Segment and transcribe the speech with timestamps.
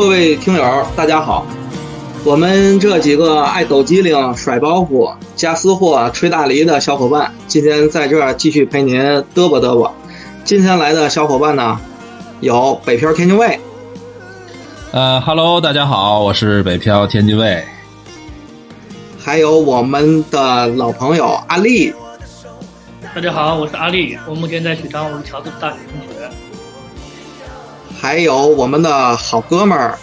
[0.00, 1.46] 各位听友，大家好！
[2.24, 8.98] 我们这几个爱抖机灵、甩包袱、加私货、吹大梨的小伙伴，今天在这儿继续陪您
[9.34, 9.94] 嘚啵嘚啵。
[10.42, 11.78] 今天来的小伙伴呢，
[12.40, 13.60] 有北漂天津卫，
[14.92, 17.62] 呃哈喽，大家好，我是北漂天津卫，
[19.22, 21.92] 还有我们的老朋友阿丽。
[23.14, 26.19] 大家好，我是阿丽，我目前在许昌，我是乔治大学同学。
[28.00, 29.98] 还有我们的好哥们儿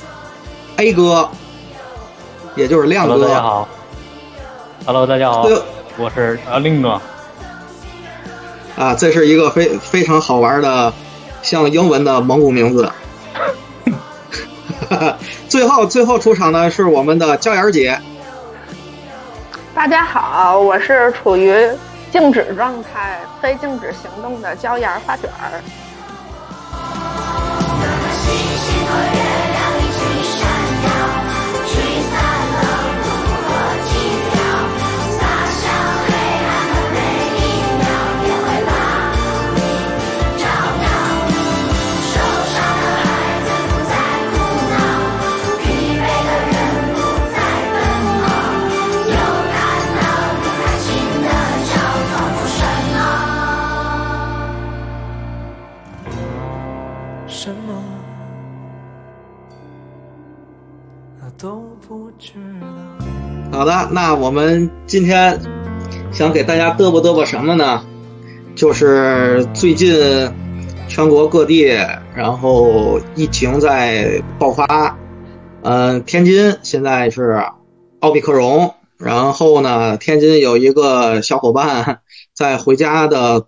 [0.76, 1.28] A 哥，
[2.54, 3.14] 也就是亮哥。
[3.14, 3.68] Hello，大家好。
[4.86, 5.60] Hello，大家好对，
[5.98, 7.02] 我是阿令哥。
[8.78, 10.94] 啊，这是一个非非常好玩的，
[11.42, 12.92] 像英文的蒙古名字。
[15.50, 18.00] 最后最后出场的是我们的椒盐姐，
[19.74, 21.68] 大家好，我是处于
[22.12, 25.60] 静止状态、非静止行动的椒盐花卷儿。
[63.50, 65.40] 好的，那我们今天
[66.12, 67.86] 想给大家嘚啵嘚啵什么呢？
[68.56, 69.96] 就是最近
[70.90, 71.64] 全国各地，
[72.14, 74.98] 然后疫情在爆发，
[75.62, 77.46] 嗯、天津现在是
[78.02, 82.02] 奥密克戎，然后呢，天津有一个小伙伴
[82.34, 83.48] 在回家的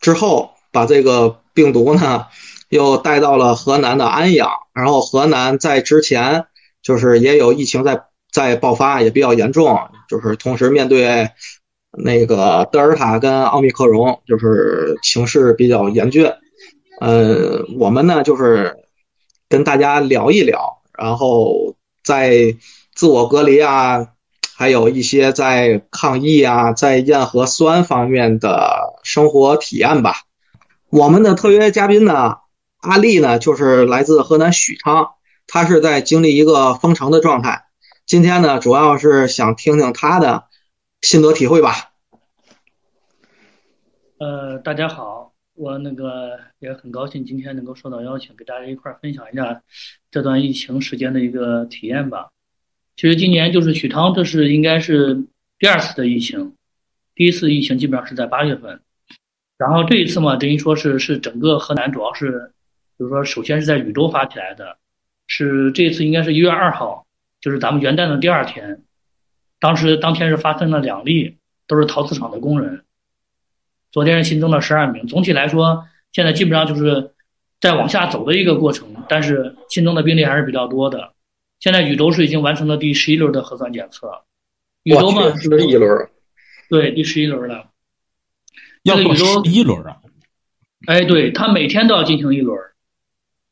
[0.00, 2.24] 之后，把这个病毒呢
[2.70, 6.46] 又带到了河南的安阳，然后河南在之前
[6.82, 11.30] 就是也有疫情在在爆发，也比较严重，就是同时面对
[11.90, 16.32] 那个德尔塔跟奥密克戎，就是情势比较严峻。
[17.00, 18.76] 嗯，我们呢就是
[19.48, 22.56] 跟大家聊一聊，然后在
[22.94, 24.08] 自我隔离啊，
[24.54, 30.14] 还有一些在抗疫啊，在验核酸方面的生活体验吧。
[30.90, 32.36] 我们的特约嘉宾呢，
[32.80, 35.12] 阿丽呢，就是来自河南许昌，
[35.52, 37.64] 他是在经历一个封城的状态。
[38.06, 40.44] 今天呢，主要是想听听他的
[41.00, 41.90] 心得体会吧。
[44.18, 49.60] 呃，大家好，我那个也很高兴今天能够受到邀请，给大家一块儿分享一下
[50.08, 52.28] 这段疫情时间的一个体验吧。
[52.94, 55.24] 其实今年就是许昌，这是应该是
[55.58, 56.54] 第二次的疫情，
[57.16, 58.80] 第一次疫情基本上是在八月份，
[59.58, 62.52] 然后这一次嘛，等于说是是整个河南主要是，
[62.96, 64.76] 比如说首先是在禹州发起来的，
[65.32, 67.06] 是这次应该是一月二号，
[67.40, 68.82] 就是咱们元旦的第二天，
[69.60, 71.36] 当时当天是发生了两例，
[71.68, 72.84] 都是陶瓷厂的工人。
[73.92, 77.12] 昨天是新增了十二名，总体来说，现在基本上就是
[77.60, 81.12] 在往下走的一个过程，但是新增的病例还是比较多的。
[81.60, 84.24] 现在禹州市已经完成了第十一轮的核酸检测，
[84.82, 86.08] 禹州嘛是一轮，
[86.68, 87.70] 对第十一轮了。
[88.82, 90.00] 要做十一轮啊！
[90.86, 92.58] 哎，对他每天都要进行一轮，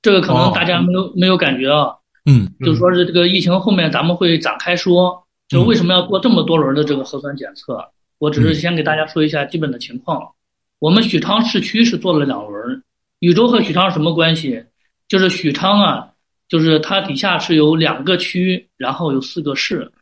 [0.08, 7.86] 这个可能哦大家没有、没有感觉啊，嗯，就说是这个疫情后面咱们会展开说，就为什么要做这么多轮的这个核酸检测。
[8.16, 10.30] 我只是先给大家说一下基本的情况。
[10.78, 12.82] 我们许昌市区是做了两轮，
[13.18, 14.64] 禹州和许昌什么关系？
[15.08, 16.08] 就是许昌啊，
[16.48, 19.92] 就是它底下是有两个区，然后有四个市。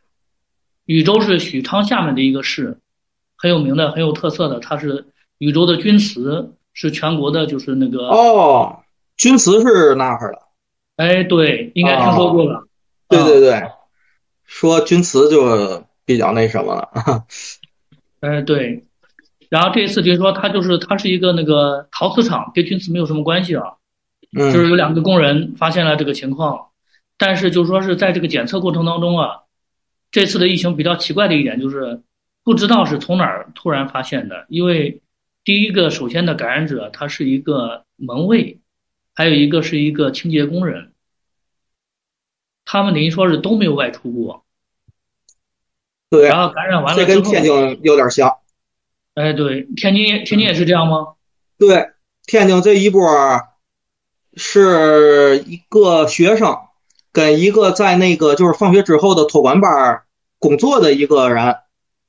[0.85, 2.77] 禹州是许昌下面的一个市，
[3.35, 5.05] 很有名的、很有特色的，它是
[5.39, 8.79] 禹州的钧瓷，是全国的，就是那个哦，
[9.17, 10.41] 钧瓷是那儿的，
[10.95, 12.67] 哎，对，应该听说过了。
[13.09, 13.63] 对对对，
[14.45, 17.25] 说钧瓷就比较那什么了。
[18.21, 18.85] 哎，对，
[19.49, 23.73] 然后这一次就是说，它就是它是一个那个陶瓷厂，跟钧瓷没有什么关系啊，
[24.37, 26.67] 嗯，就是有两个工人发现了这个情况，
[27.17, 29.41] 但是就是说是在这个检测过程当中啊，
[30.11, 32.01] 这次的疫情比较奇怪的一点就是，
[32.43, 35.01] 不知道是从哪儿突然发现的，因为
[35.43, 38.59] 第一个首先的感染者他是一个门卫，
[39.17, 40.91] 还有一个是一个清洁工人，
[42.65, 44.45] 他们等于说是都没有外出过，
[46.11, 48.37] 对，然后感染完这了这，跟天津有点像。
[49.15, 51.15] 哎，对，天津天津也是这样吗？
[51.57, 51.89] 对，
[52.27, 53.01] 天津这一波
[54.35, 56.55] 是一个学生
[57.11, 60.03] 跟一个在那个就是放学之后的托管班儿
[60.37, 61.55] 工作的一个人，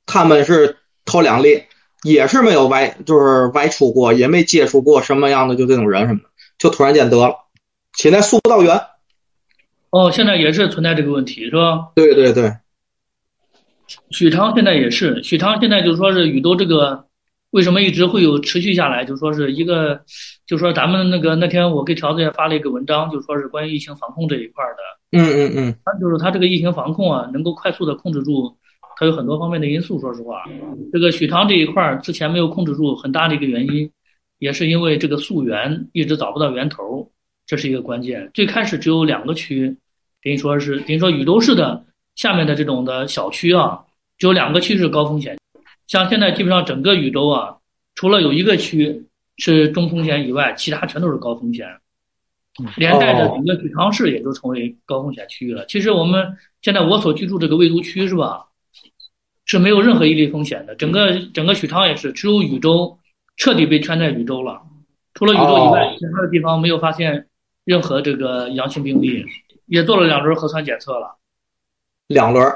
[0.05, 1.63] 他们是头两例，
[2.03, 6.28] 也是没有外就是外出过，也没接触过什么样的就这种人什么的，
[6.59, 7.35] 就突然间得了，
[7.93, 8.79] 现在速不到源。
[9.91, 11.89] 哦，现在也是存在这个问题，是吧？
[11.95, 12.51] 对对对，
[14.11, 17.05] 许昌现在也是，许昌现在就是说是宇宙这个
[17.49, 20.01] 为什么一直会有持续下来，就说是一个，
[20.45, 28.55] 就说咱们那个那天我给条子也发了一个文章，就说是关于疫情防控这一块的，嗯嗯嗯，它就是它这个疫情防控啊，能够快速的控制住，
[28.99, 29.99] 它有很多方面的因素。
[29.99, 30.43] 说实话，
[30.93, 33.89] 这个许昌这一块儿之前没有控制住，很大的一个原因，
[34.39, 37.11] 也是因为这个溯源一直找不到源头，
[37.45, 38.31] 这是一个关键。
[38.33, 39.67] 最开始只有两个区，
[40.23, 43.85] 等于说是等于说禹州市的下面的这种的小区啊，
[44.17, 45.37] 只有两个区是高风险。
[45.87, 47.57] 像现在基本上整个禹州啊，
[47.95, 49.05] 除了有一个区
[49.37, 51.67] 是中风险以外，其他全都是高风险。
[52.75, 55.65] 连带着整个许昌市也就成为高风险区域了。
[55.67, 58.47] 其实我们现在我所居住这个魏都区是吧，
[59.45, 60.75] 是没有任何一例风险的。
[60.75, 62.98] 整个整个许昌也是，只有禹州
[63.39, 64.61] 彻底被圈在宇宙了。
[65.15, 67.27] 除了宇宙以外，其他的地方没有发现
[67.63, 69.25] 任何这个阳性病例，
[69.65, 71.17] 也做了两轮核酸检测了。
[72.07, 72.53] 两轮。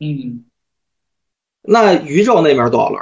[0.00, 0.44] 嗯。
[1.62, 3.00] 那宇宙那边多少轮？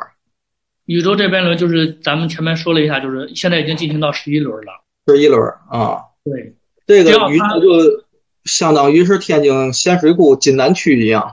[0.86, 4.82] 宇宙这边轮就是咱们前面说了一下，就是现在已经进行到十一轮了。
[5.06, 6.02] 十一轮啊。
[6.24, 6.56] 对，
[6.86, 8.04] 这个宇宙就
[8.44, 11.32] 相当于是天津咸水沽津南区一样。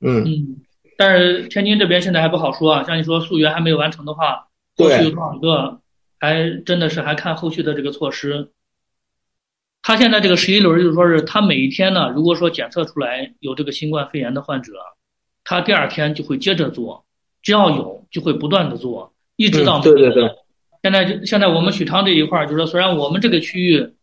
[0.00, 0.62] 嗯嗯。
[0.96, 4.47] 但是天津这边现在还不好说啊，像你说溯源还没有完成的话，
[4.78, 5.80] 后续有多少个，
[6.18, 8.52] 还真的是还看后续的这个措施。
[9.82, 14.72] 他现在这个十一轮就是说是他每一天呢，如果说检测出来有这个新冠肺炎的患者。
[15.44, 17.06] 他第二天就会接着做，
[17.40, 20.30] 只要有就会不断的做，一直到对对对。
[20.82, 23.94] 现在就现在我们许昌这一块儿，就是说虽然我们这个区域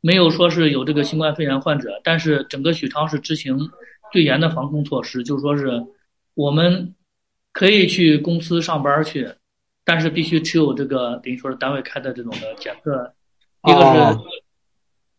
[0.00, 3.70] 没有说是有这个新冠肺炎患者，但是整个许昌是执行
[4.14, 5.84] 最严的防控措施，就是说是
[6.32, 6.94] 我们
[7.52, 9.28] 可以去公司上班去，
[9.84, 13.12] 但是必须持有这个等于说是单位开的这种的检测，
[13.64, 14.18] 一个是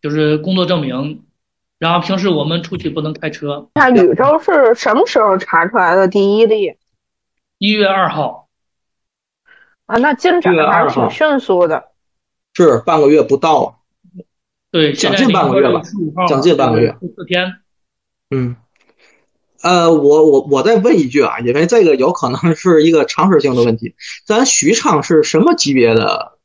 [0.01, 1.23] 就是工作证明。
[1.77, 3.69] 然后平时我们出去不能开车。
[3.75, 6.73] 那禹州是什么时候查出来的第一例？
[7.57, 8.47] 一月二号。
[9.85, 11.91] 啊，那进展还是挺迅速的。
[12.53, 13.81] 是半个月不到。
[14.71, 15.81] 对，将近半个月吧，
[16.27, 16.95] 将近半个月。
[17.15, 17.56] 四天。
[18.31, 18.56] 嗯。
[19.65, 23.95] 呃，我我我再问一句啊，因为这个有可能是一个常识性的问题。
[24.23, 26.38] 咱许昌是什么级别的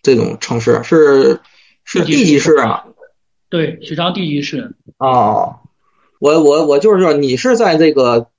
[0.00, 0.80] 这种城市？
[0.84, 1.40] 是
[1.82, 2.84] 是地级市啊？
[3.48, 4.76] 对，许昌地级市。
[4.96, 5.58] 哦，
[6.20, 8.30] 我我我就是说，你是在这个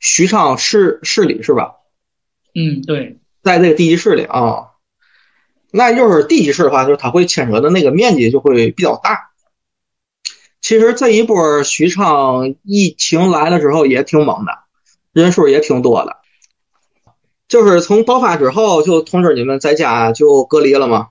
[0.00, 1.76] 许昌市市里是吧？
[2.54, 4.66] 嗯，对，在这个地级市里啊。
[5.70, 9.30] 那就是地级市的话，就是它会牵扯的那个面积就会比较大。
[10.60, 14.52] 其实这一波许昌疫情来了之后也挺猛的，
[15.12, 16.16] 人数也挺多的。
[17.46, 21.08] 就是从爆发之后就通知你们在家就隔离了吗？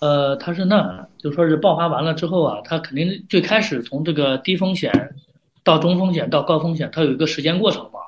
[0.00, 5.14] 呃，他是那，就说是爆发完了之后啊，他肯定最开始从这个低风险
[5.62, 8.00] 到中风险到高风险，它有一个时间过程嘛。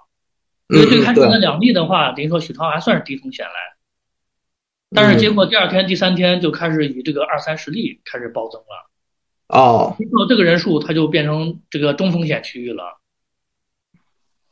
[0.69, 3.53] 因为最开始那两例的话，等于说许昌还算是低风险来，
[4.91, 8.91] 但是结果第二天、第三天就开始以这个二三十例开始暴增了。
[9.49, 13.01] 哦，到这个人数，它就变成这个中风险区域了。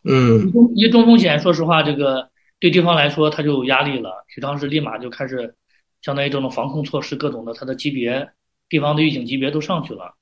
[0.03, 4.25] 嗯，中一中风险，说实话，这个对地方来说，它就有压力了。
[4.29, 5.55] 许昌市立马就开始。
[6.03, 8.29] 相当于这种防控措施，各种的它的级别，
[8.69, 10.15] 地方的预警级别都上去了。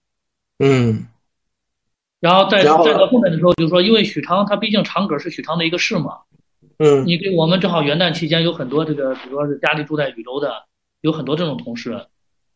[0.60, 1.08] 嗯，
[2.20, 6.18] 然后再再到后面的时候，就是说，因为许昌它毕竟长葛是许昌的一个市嘛。
[6.78, 7.04] 嗯。
[7.04, 10.66] 你给我们正好元旦期间有很多这个，比如说是家里住在禹州的，
[11.00, 12.06] 有很多这种同事，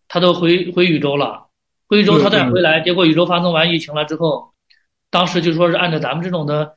[0.07, 1.49] 他都回回禹州了，
[1.89, 4.53] 回禹州他再回来，结果宇宙发生完疫情了之后，
[5.11, 6.75] 当时就说是按照咱们这种的。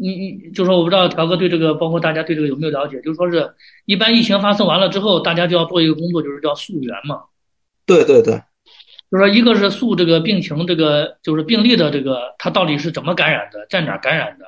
[0.00, 3.00] 你你就说我不知道条哥对这个，包括大家对这个有没有了解？
[3.00, 3.52] 就是说是
[3.84, 7.22] 一般疫情发生完了之后，大家就要做一个工作，就是叫溯源嘛。
[7.84, 8.34] 对对对，
[9.10, 14.44] 就是说一个是溯这个病情，这个就是病例的这个他到底是怎么感染的，在哪感染的。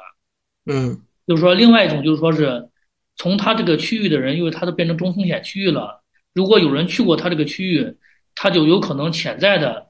[0.73, 1.01] 嗯。
[1.27, 2.69] 就是说另外一种就是说是
[3.17, 6.01] 从他这个区域的人，因为他都变成中风险区域了，
[6.33, 7.97] 如果有人去过他这个区域，
[8.37, 9.89] 他就有可能潜在的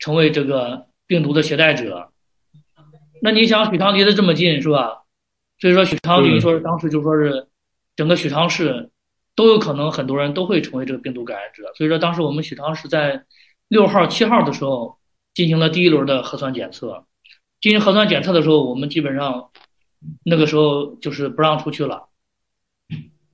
[0.00, 2.10] 成为这个病毒的携带者。
[3.22, 5.02] 那你想许昌离得这么近是吧？
[5.60, 7.46] 所以说许昌等于说是当时就说是
[7.94, 8.90] 整个许昌市
[9.36, 11.70] 都有可能很多人都会成为这个病毒感染者。
[11.76, 13.22] 所以说当时我们许昌市在
[13.68, 14.96] 六号、七号的时候
[15.34, 17.04] 进行了第一轮的核酸检测。
[17.60, 19.50] 进行核酸检测的时候，我们基本上
[20.24, 22.08] 那个时候就是不让出去了。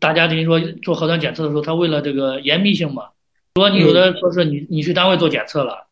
[0.00, 3.10] 大家等于说做核酸检测的时候，他为了这个严密性嘛，
[3.54, 5.85] 说你有的说是你你去单位做检测了，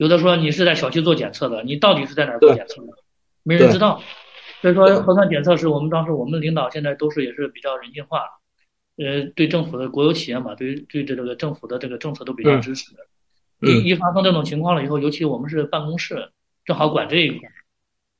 [0.00, 2.88] 有的说你是在小区做检测的，你到底是在哪做检测的？
[3.42, 4.02] 没人知道。
[4.62, 8.22] 所以说核酸检测是我们当时我们领导现在都是也是比较人性化，
[8.96, 12.94] 呃，对政府的国有企业嘛，对对这个政府的这个政策都比较支持。
[13.60, 16.30] 一一发生这种情况了以后，尤其我们是办公室，
[16.64, 17.52] 正好管这一块儿，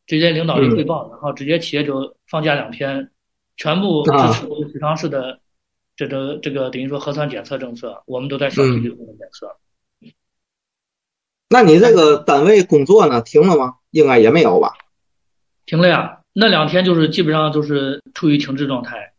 [0.07, 3.11] 直接领导一汇报，然后直接企业就放假两天，
[3.57, 5.41] 全部支持许昌市的
[5.97, 9.57] 这个这个等于说核酸检测政策，我们都在小区里做检测。
[11.53, 13.21] 那你这个单位工作呢？
[13.23, 13.75] 停了吗？
[13.91, 14.75] 应该也没有吧？
[15.67, 19.15] 停了呀，那两天就是基本上就是处于停滞状态。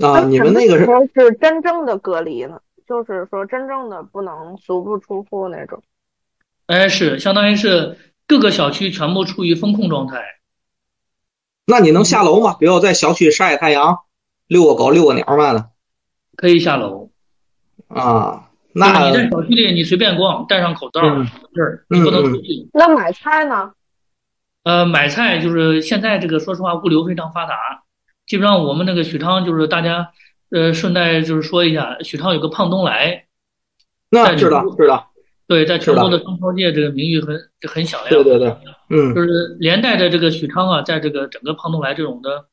[0.00, 2.60] 啊，你们那个是是真正的隔离了？
[2.88, 5.80] 就是说真正的不能足不出户那种。
[6.66, 10.20] 哎，是，相当于是各个小区全部处于封控状态。
[11.66, 12.56] 那你能下楼吗？
[12.58, 14.00] 比如在小区晒太阳、
[14.48, 15.70] 遛个狗、遛个鸟嘛的？
[16.34, 17.10] 可以下楼。
[17.86, 18.48] 啊。
[18.74, 21.00] 那你在小区里，你随便逛，戴上口罩，
[21.54, 22.68] 这儿你不能出去。
[22.72, 23.72] 那买菜呢？
[24.64, 27.54] 呃，买菜就是现在这个，说实话，物流非常发达。
[28.26, 30.08] 基本上我们那个许昌，就是大家，
[30.50, 33.24] 呃，顺带就是说一下，许昌有个胖东来。
[34.08, 35.10] 那知道知道。
[35.48, 37.38] 对，在全国的中超界，这个名誉很
[37.68, 38.22] 很响亮。
[38.22, 38.56] 对对对，
[38.88, 39.14] 嗯。
[39.14, 42.46] 就是连带着这个许昌啊，在这个整个胖东来这种的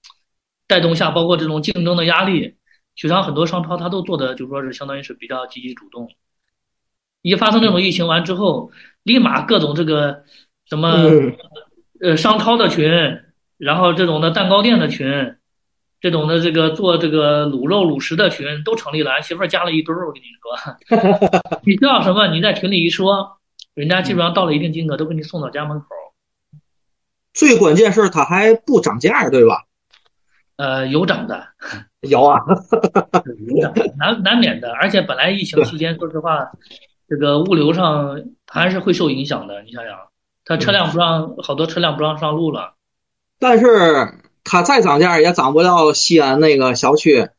[0.68, 2.56] 带动下，包括这种竞争的压力。
[3.00, 6.10] 许昌很多商超，他都做的就说是相当于是比较积极主动。
[7.22, 10.26] 一发生这种疫情完之后，立马各种这个
[10.66, 11.10] 什么
[12.02, 12.92] 呃商超的群，
[13.58, 15.38] 然后这种的蛋糕店的群，
[16.02, 19.12] 这种的这个做这个卤肉卤食的群都成立了。
[19.12, 23.38] 俺媳妇加了一堆儿，我跟你说， 你需要什么，你在群里一说，
[23.76, 25.86] 人家基本上到了一定金额都给你送到家门口。
[27.32, 29.64] 最关键是它还不涨价，对吧？
[30.58, 31.48] 呃，有涨的。
[32.02, 32.40] 有啊，
[33.98, 36.52] 难难免的，而且本来疫情期间，说实话，
[37.10, 39.62] 这个物流上还是会受影响的。
[39.64, 39.98] 你想想，
[40.46, 42.76] 他车辆不让，好多车辆不让上路了。
[43.38, 44.14] 但是
[44.44, 47.30] 他再涨价也涨不到西安那个小区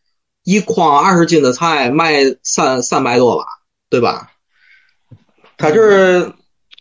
[0.44, 3.44] 一筐二十斤的菜卖三三百多吧，
[3.88, 4.30] 对吧？
[5.56, 6.32] 他就是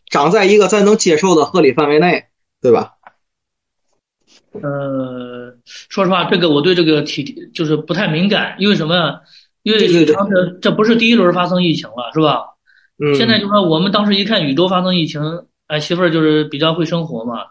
[0.10, 2.28] 涨在一个咱能接受的合理范围内，
[2.62, 2.96] 对吧？
[4.52, 9.20] 呃，说实话，这个我对这个体就是不太敏感，因为什么？
[9.64, 12.46] 因为这这不是第一轮发生疫情了，是吧？
[12.98, 13.14] 嗯。
[13.14, 15.22] 现在就说我们当时一看禹州发生疫情，
[15.68, 17.44] 哎，媳妇儿就是比较会生活嘛，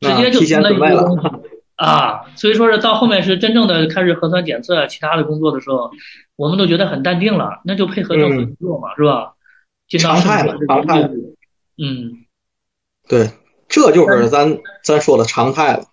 [0.00, 1.28] 直接就停了一个东西
[1.76, 2.22] 啊。
[2.36, 5.90] 所以说是到后面是真正的开始核酸检测其他的工作的时候，
[6.36, 9.34] 我们都觉得很淡定了，那就配合政府工作嘛，是吧？
[9.98, 11.10] 常态嘛，常态。
[11.80, 12.24] 嗯，
[13.08, 13.30] 对，
[13.68, 15.84] 这就是咱咱说的常态了。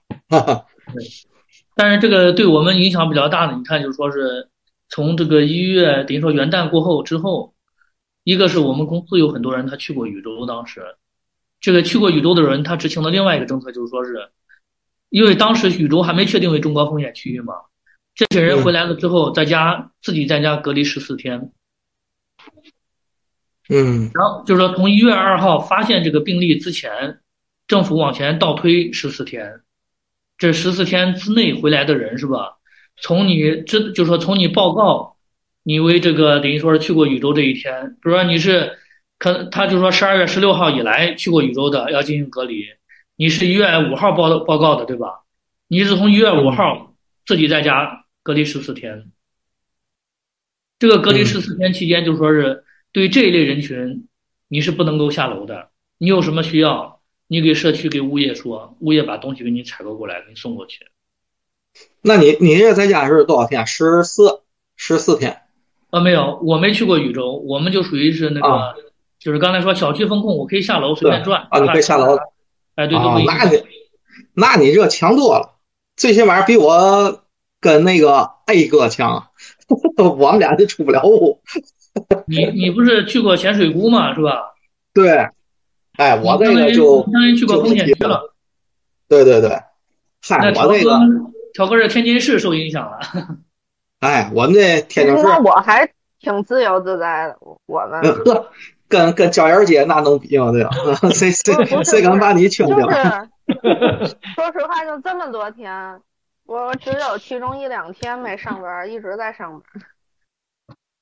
[0.93, 1.03] 对，
[1.75, 4.49] 但是这个对我们影响比较大的，你看，就是说是
[4.89, 7.53] 从这个一月，等于说元旦过后之后，
[8.23, 10.81] 一个是我们公司有很多人他去过禹州，当时
[11.59, 14.29] 这个去过禹州的人，他执行的另外一个政策就是说是，
[15.09, 17.53] 因为当时禹州还没确定为中高风险区域嘛，
[18.13, 21.51] 这些人回来了之后，在家自己在家隔离十四天，
[23.69, 27.19] 嗯，然后就是说从一月二号发现这个病例之前，
[27.67, 29.61] 政府往前倒推十四天。
[30.37, 32.57] 这十四天之内回来的人是吧？
[32.97, 35.17] 从你知，就是说从你报告，
[35.63, 38.77] 你为这个等于说是去过禹州这一天，比如说你是，
[39.17, 42.65] 可他就说十二月十六号以来去过禹州的要进行隔离，
[43.15, 45.23] 你是一月五号报报告的对吧？
[45.67, 49.11] 你是从一月五号自己在家隔离十四天，
[50.79, 54.07] 这个隔离十四天期间就说是对这一类人群，
[54.47, 56.94] 你是不能够下楼的，你有什么需要？
[57.27, 60.85] 你给社区给物业说，物业把东西给你采购过来，给你送过去。
[62.01, 63.65] 那你你这在家是多少天？
[63.65, 64.43] 十四
[64.75, 65.41] 十四天？
[65.89, 68.75] 啊，没有，我没去过禹州，我们就属于是那个，
[69.19, 71.47] 就是刚才说小区风控，我可以下楼随便转。
[71.49, 72.15] 啊，你可以下楼。
[72.75, 73.25] 哎，对对对。
[73.25, 73.63] 那你
[74.33, 75.57] 那你这强多了，
[75.95, 77.23] 最起码比我
[77.59, 79.29] 跟那个 A 哥强，
[79.97, 81.41] 我们俩就出不了屋。
[82.27, 84.13] 你你不是去过咸水沽吗？
[84.13, 84.53] 是吧？
[84.93, 85.27] 对。
[85.97, 88.33] 哎，我那个就相当于去过风险区了。
[89.07, 89.51] 对对对，
[90.27, 90.99] 嗨，我那个
[91.53, 92.99] 条哥是天津市受影响了。
[94.01, 97.37] 哎，我们这天津市，那我还挺自由自在的。
[97.67, 98.51] 我们呵，
[98.87, 100.51] 跟跟焦岩姐那能比吗？
[100.51, 100.71] 对吧？
[101.13, 102.77] 谁谁谁敢把你劝掉？
[102.87, 106.01] 说实话，就这么多天，
[106.45, 109.61] 我只有其中一两天没上班，一直在上班。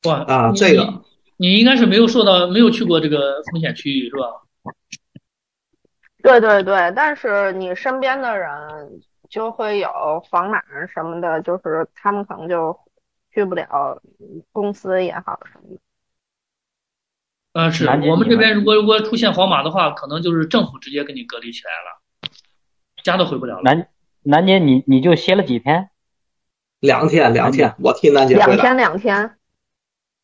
[0.06, 1.02] 哇啊，这个
[1.38, 4.43] 你应该是没有受到，没有去过这个风险区域，是吧？
[6.24, 8.50] 对对对，但是你身边的人
[9.30, 9.90] 就会有
[10.32, 12.80] 房满什么的，就是他们可能就
[13.32, 14.02] 去不了
[14.54, 15.82] 公司也好什么的。
[17.52, 22.32] 嗯，是我们这边如果如果出现黄码的话，可能就是政府直接给你隔离起来了，
[23.04, 23.62] 家都回不了了。
[23.62, 23.90] 南
[24.24, 25.90] 南姐，你你就歇了几天？
[26.80, 29.38] 两天，两天，我替南姐两天，两天。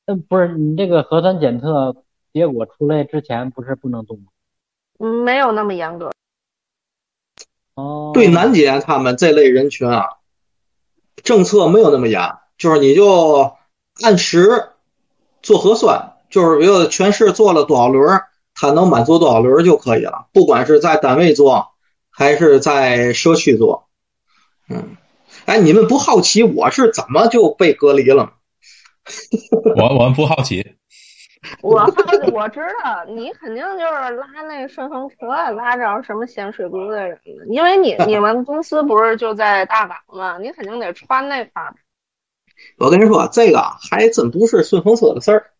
[0.05, 4.31] 嗯，不是你这个核酸检测结果出来之前，不是不能动吗？
[4.99, 6.11] 嗯，没有那么严格。
[7.75, 10.17] 哦，对南姐他们这类人群啊，
[11.23, 12.21] 政策没有那么严，
[12.57, 13.53] 就是你就
[14.03, 14.69] 按时
[15.41, 18.21] 做核酸，就是比如全市做了多少轮，
[18.53, 21.69] 他能满足多少轮就可以了，不管是在单位做
[22.11, 23.87] 还是在社区做。
[24.69, 24.97] 嗯，
[25.45, 28.31] 哎，你们不好奇我是怎么就被隔离了吗？
[29.75, 30.75] 我我们不好奇，
[31.63, 31.87] 我好
[32.33, 40.37] 我知道 你肯定就是拉那顺风车，拉着什么咸水沟的人了，因为你你们公司不是就在大港吗？
[40.37, 41.73] 你肯定得穿那块儿。
[42.77, 45.51] 我跟你说，这个还真不是顺风车的事儿，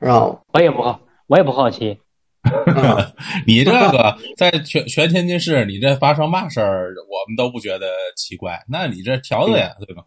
[0.00, 0.40] 知道吗？
[0.54, 2.00] 我也不好，我也不好奇。
[2.42, 3.12] 啊
[3.46, 7.86] 你这个在全全天津市，你这发生嘛事儿，我们都不觉得
[8.16, 8.64] 奇怪。
[8.68, 10.02] 那你这条子呀，对吧？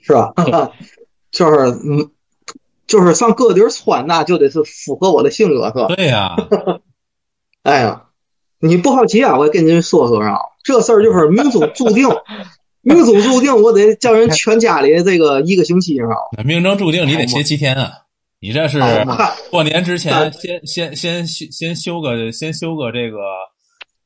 [0.00, 0.32] 是吧？
[1.32, 2.08] 就是嗯，
[2.88, 5.86] 就是上各地儿窜，那就得是符合我的性格，是吧？
[5.94, 6.34] 对呀，
[7.62, 8.06] 哎呀，
[8.58, 9.38] 你不好奇啊？
[9.38, 12.08] 我跟您说说啊，这事儿就是命中注定，
[12.82, 16.16] 命中注定，我得叫人全家里这个一个星期，知道吗？
[16.38, 17.92] 那命中注定你得歇七天啊！
[18.40, 18.80] 你这是
[19.50, 23.18] 过年之前先先先休先休个先休个这个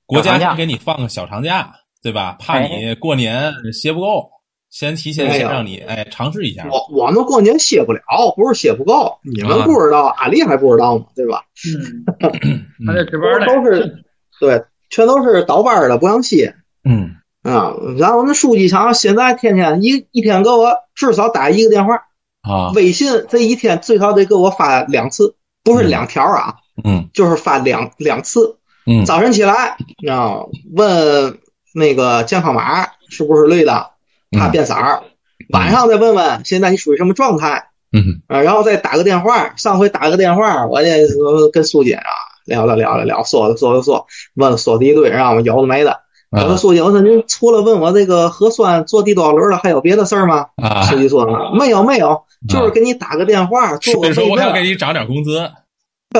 [0.07, 1.71] 国家给你放个小长假，
[2.03, 2.37] 对吧？
[2.41, 4.31] 怕你过年歇不够，
[4.73, 6.67] 先提前让你哎尝试一下。
[6.71, 8.00] 我我们过年歇不了，
[8.35, 11.05] 不是歇不够，你们不知道，阿丽还不知道吗？
[11.14, 11.43] 对吧？
[12.43, 13.47] 嗯，还在值班呢。
[13.47, 14.02] 都是
[14.41, 17.75] 对，全都是倒班的，不让歇嗯啊。
[17.99, 21.97] 然后我们书记长现在天天一一天给我至少打一个电话，
[22.41, 28.57] 啊微信这一天最少得给我发两次，不是两条啊，嗯就是发两两次。
[28.87, 29.76] 嗯早晨起来
[30.11, 30.41] 啊，
[30.75, 31.38] 问
[31.75, 33.91] 那个健康码是不是绿的，
[34.33, 35.03] 怕变色儿。
[35.51, 39.55] 晚上再问问现在你属于什么状态嗯啊，然后再打个电话。
[39.57, 42.11] 上回打个电话，我也呃跟苏姐啊
[42.47, 46.01] 聊了聊了聊，说了说了说，问了说了一堆，让我有的没的。
[46.31, 50.47] 我说啊苏姐，我说您除了问我这个核酸做第多少轮了，还有别的事儿吗？
[50.57, 50.83] 啊！
[50.83, 54.62] 书记说没有没有，就是给你打个电话，做个备所以说我想给。
[54.62, 55.51] 你涨点工资。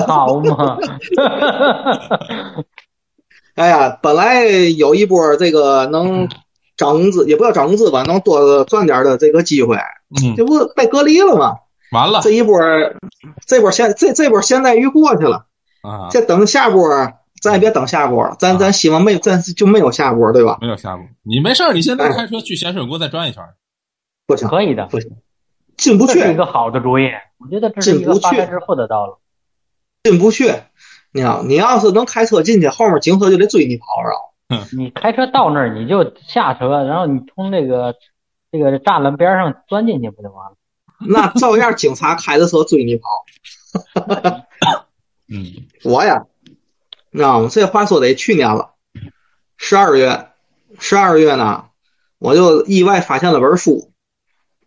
[0.07, 0.79] 好嘛，
[3.57, 6.29] 哎呀，本来有一波这个能
[6.76, 11.56] 涨工资，也不要涨工资吧，能多赚点的这个机会，嗯，这不被隔离了吗？
[11.92, 12.58] 完了这一波，
[13.46, 15.46] 这波现这这波现在鱼过去了，
[15.82, 16.08] 啊！
[16.11, 16.88] 这等下波，
[17.42, 20.56] 咱也别等下波了，咱啊咱希望没咱就没有下波，对吧？
[20.62, 23.44] 没有下波，你没事儿，你现在开车去咸水沽再转一圈。
[24.26, 25.11] 不行，可以的，不行，
[25.76, 27.11] 进不去，这是一个好的主意。
[27.38, 29.16] 我觉得这是一个进不去发财致富的道路。
[30.02, 30.50] 进不去。
[31.12, 34.32] 你要你要是能开车进去，后面警车就得追你跑，知道吗？
[34.76, 37.94] 你开车到那儿，你就下车，然后你从那个
[38.50, 40.56] 这个栅栏边上钻进去，不就完了？
[41.08, 43.02] 那照样警察开着车追你跑。
[45.28, 46.26] 嗯 我呀，
[47.10, 47.48] 你知道吗？
[47.50, 48.74] 这话说得去年了，
[49.56, 50.28] 十二月，
[50.78, 51.66] 十二月呢，
[52.18, 53.78] 我就意外发现了本书，《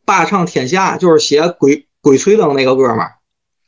[0.06, 3.16] 霸唱天下》，就是写鬼鬼吹灯那个哥们儿，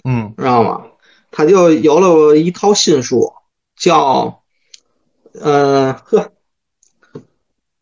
[0.04, 0.86] 嗯知道吗？
[1.32, 3.34] 他就有了一套新书，
[3.76, 4.44] 叫，
[5.42, 6.32] 呃呵，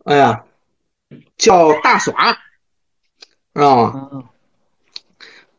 [0.03, 0.43] 哎呀，
[1.37, 2.33] 叫大耍，
[3.53, 4.09] 知道吗？
[4.11, 4.23] 嗯，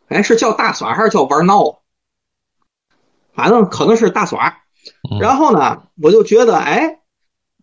[0.08, 1.80] 哎，是叫大耍还是叫玩闹？
[3.34, 4.58] 反正可能是大耍。
[5.10, 7.00] 嗯然后呢，我就觉得，哎，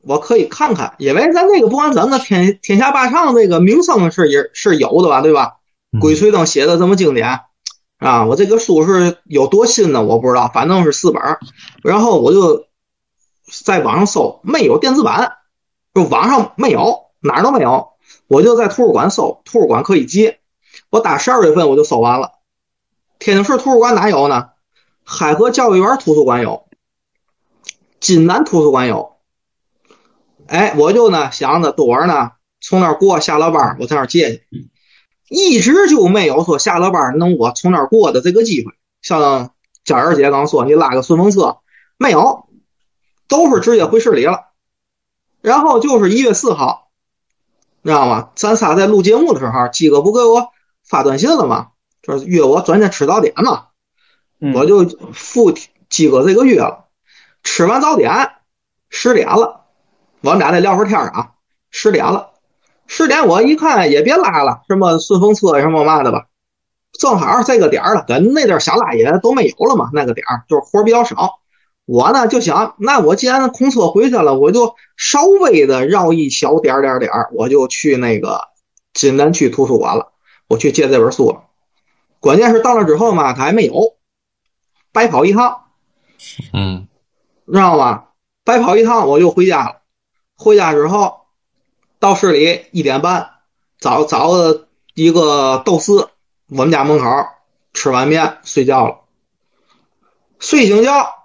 [0.02, 5.58] 我可以看看，因为咱那个不管怎么的，天天下霸唱那个名声是也是有的吧，对吧？
[5.94, 7.42] 嗯鬼吹灯写的这么经典
[7.98, 10.04] 啊，我这个书是有多新呢？
[10.04, 11.40] 我不知道，反正是四本儿。
[11.84, 12.66] 然后我就
[13.64, 15.38] 在网上搜，没有电子版，
[15.94, 17.90] 就网上没有，哪儿都没有。
[18.28, 20.40] 我就在图书馆搜，图书馆可以借。
[20.90, 22.32] 我打十二月份我就搜完了。
[23.20, 24.50] 天津市图书馆哪有呢？
[25.04, 26.66] 海河教育园图书馆有，
[28.00, 29.18] 津南图书馆有。
[30.48, 34.70] 哎，我就呢想着多儿呢，从那儿过下了班，我在那儿借去。
[35.30, 38.74] 一直就没有说下了班能我从那儿过的这个机会。
[39.02, 39.52] 像
[39.84, 41.58] 佳儿姐刚说，你拉个顺风车
[41.98, 42.48] 没有，
[43.28, 44.48] 都是直接回市里了。
[45.42, 46.90] 然后就是一月四号，
[47.84, 48.30] 知道吗？
[48.36, 50.52] 咱仨在录节目的时候，鸡哥不给我
[50.88, 51.70] 发短信了吗？
[52.02, 53.68] 就是约我转天吃早点嘛。
[54.40, 55.54] 嗯我就赴
[55.90, 56.86] 鸡哥这个约了。
[57.44, 58.32] 吃完早点，
[58.90, 59.66] 十点了，
[60.22, 61.32] 我们俩再聊会儿天啊。
[61.72, 62.32] 十点了，
[62.88, 66.28] 十点我一看也别拉了，什么顺风车什么嘛的吧，
[66.92, 71.40] 正好这个点儿了，跟那点儿想拉也都没有了嘛，那个点儿就是活儿比较少。
[71.86, 78.48] 我呢就想，那我既然空车回去了，我就稍微的绕一小点儿点儿点儿，我就去那个
[78.94, 80.14] 津南区图书馆了，
[80.48, 81.44] 我去借这本书了。
[82.20, 83.96] 关键是到那之后嘛，他还没有，
[84.94, 85.66] 白跑一趟。
[86.54, 86.88] 嗯
[87.52, 88.06] 知道吗？
[88.46, 89.82] 白跑一趟我就回家了。
[90.36, 91.26] 回家之后，
[92.00, 93.32] 到市里一点半
[93.78, 96.10] 找找个一个豆丝，
[96.50, 97.06] 我们家门口
[97.74, 99.00] 吃完面睡觉了。
[100.40, 101.23] 睡醒觉，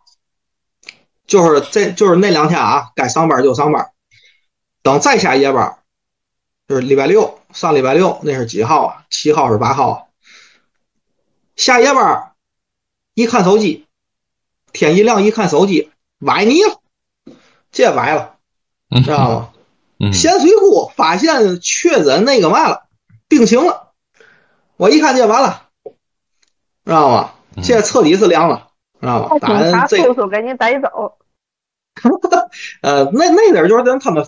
[1.29, 3.93] 就是这就是那两天啊，该上班就上班。
[4.83, 5.79] 等再下夜班，
[6.67, 9.05] 就是礼拜六上礼拜六，那是几号啊？
[9.11, 10.03] 七号是八号啊？
[11.55, 12.33] 下夜班，
[13.14, 13.87] 一看手机，
[14.73, 16.81] 天一亮一看手机，崴泥了，
[17.71, 18.37] 这崴了，
[19.05, 19.53] 知道吗？
[20.01, 22.87] 嗯咸水沽发现确诊那个嘛了，
[23.27, 23.93] 病情了。
[24.77, 25.69] 我一看这完了，
[26.85, 27.35] 知道吗？
[27.64, 28.68] 这彻底是凉了，
[29.01, 29.29] 知道吗？
[29.33, 31.19] 那当警察然这叔叔给你逮走，
[32.83, 34.27] 呃，那那点儿就是咱他们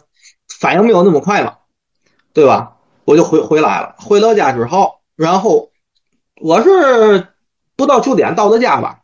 [0.61, 1.59] 反应没有那么快嘛，
[2.33, 2.76] 对吧？
[3.04, 5.70] 我就回回来了，回到家之后，然后
[6.40, 7.28] 我是
[7.76, 9.00] 不到九点到的家吧，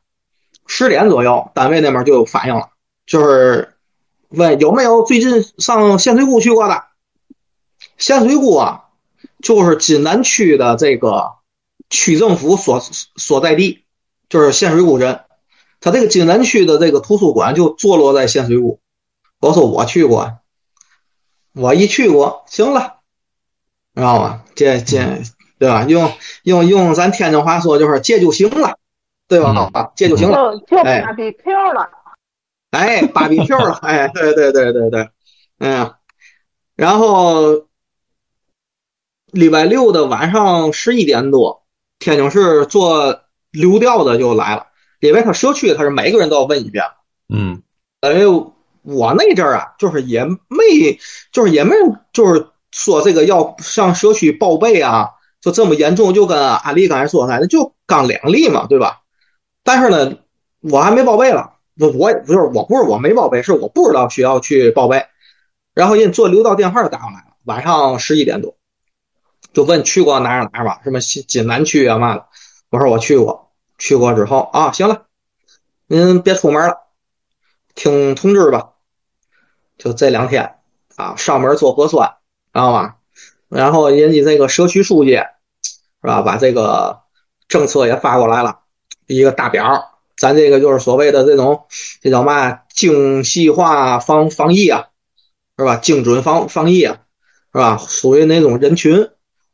[0.66, 2.70] 十点左右，单位那边就有反应了，
[3.06, 3.74] 就是
[4.28, 6.84] 问有没有最近上咸水库去过的。
[7.98, 8.84] 咸水库啊，
[9.42, 11.36] 就是津南区的这个
[11.88, 13.84] 区政府所所在地，
[14.28, 15.20] 就是咸水沽镇。
[15.80, 18.80] 它这个津南区的这个图书馆就坐落在咸水沽。
[19.40, 20.38] 我说我去过，
[21.54, 23.00] 我一去过，行了，
[23.94, 24.42] 知道吗？
[24.54, 25.22] 这这
[25.58, 25.84] 对吧？
[25.84, 26.12] 用
[26.42, 28.78] 用用咱天津话说就是借就行了，
[29.28, 29.70] 对吧？
[29.72, 30.56] 啊，借就行了。
[30.66, 31.90] 就芭比 Q 了。
[32.70, 35.08] 哎，芭比 Q 了，哎，对对对对对，
[35.58, 35.94] 嗯，
[36.74, 37.66] 然后
[39.26, 41.64] 礼拜六的晚上十一点多，
[41.98, 44.66] 天津市做流调的就来了，
[45.06, 46.84] 因为他社区他是每个人都要问一遍，
[47.28, 47.62] 嗯
[48.00, 48.24] 哎，
[48.82, 50.98] 我那阵儿啊，就是也没，
[51.32, 51.74] 就是也没，
[52.12, 59.02] 就是说这个要上社区报备啊，就这么严重，就跟安利刚才说的，那就刚两例嘛，对吧？
[59.64, 60.18] 但是呢，
[60.60, 65.06] 我还没报备了，我我不是我不是我没报备，是我不知道需要去报备。
[65.74, 68.56] 然后人做留到电话就打过来了，晚上十一点多，
[69.52, 72.26] 就问去过哪儿哪儿吧，什么新津南区啊嘛的。
[72.70, 73.45] 我说我去过，
[73.78, 75.06] 去过之后啊，行了，
[75.86, 76.78] 您别出门了，
[77.74, 78.72] 听通知吧。
[79.78, 80.56] 就这两天
[80.96, 82.16] 啊，上门做核酸，
[82.52, 82.94] 知道吗？
[83.48, 85.26] 然后人家这个社区书记是
[86.00, 87.00] 吧，把这个
[87.48, 88.60] 政策也发过来了，
[89.06, 89.92] 一个大表。
[90.16, 91.66] 咱这个就是所谓的这种，
[92.00, 94.86] 这叫嘛精细化防防疫啊，
[95.58, 95.76] 是吧？
[95.76, 97.02] 精准防防疫啊，
[97.52, 97.76] 是吧？
[97.76, 99.10] 属于哪种人群？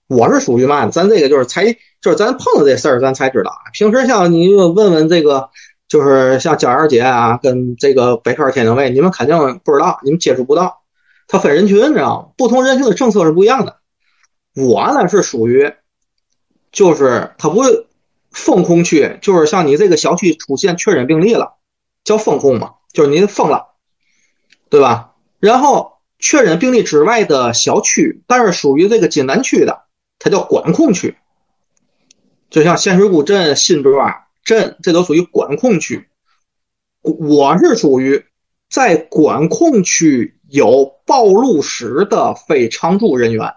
[0.07, 0.87] 我是属于嘛？
[0.87, 3.71] 咱这个就是才就是咱碰到这事儿，咱才知道啊。
[3.73, 5.51] 平时像你问问这个，
[5.89, 10.83] 就是像娇儿姐啊，跟这个北川天津卫，你们肯定不知道，你们接触不到。
[11.29, 12.29] 它分人群，你知道吗？
[12.37, 13.79] 不同人群的政策是不一样的。
[14.55, 15.73] 我呢是属于，
[16.73, 17.87] 就是它不是
[18.33, 21.55] 封控区，就是像你这个小区出现确诊病例了，
[22.03, 23.69] 叫封控嘛，就是您封了，
[24.69, 25.13] 对吧？
[25.39, 29.85] 然后确诊病例之外的小区，但是属于这个津南区的，
[30.19, 31.17] 它叫管控区。
[32.53, 36.07] 就像仙水古镇、新庄镇，这都属于管控区。
[37.01, 38.27] 我是属于
[38.69, 43.55] 在管控区有暴露史的非常住人员。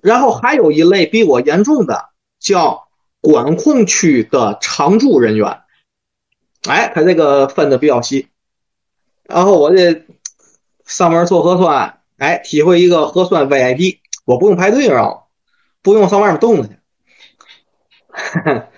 [0.00, 2.86] 然后还有一类比我严重的，叫
[3.20, 5.62] 管控区的常住人员。
[6.68, 8.28] 哎，他这个分的比较细。
[9.24, 10.06] 然后我这
[10.86, 15.22] 上门做核酸，哎，体会一个核酸 VIP，我不用排队，知道吗？
[15.88, 16.78] 不用上外面冻着去。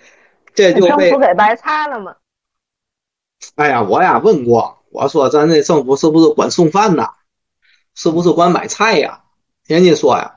[0.54, 2.14] 这就被政府给白擦了吗？
[3.56, 7.14] 哎呀，我呀问过，我说咱这政府是不是管送饭呐？
[7.94, 9.22] 是不是管买菜呀？
[9.66, 10.36] 人家说呀，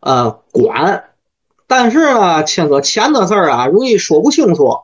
[0.00, 1.10] 呃，管，
[1.66, 4.82] 但是呢，牵扯钱的事儿啊，容易说不清楚，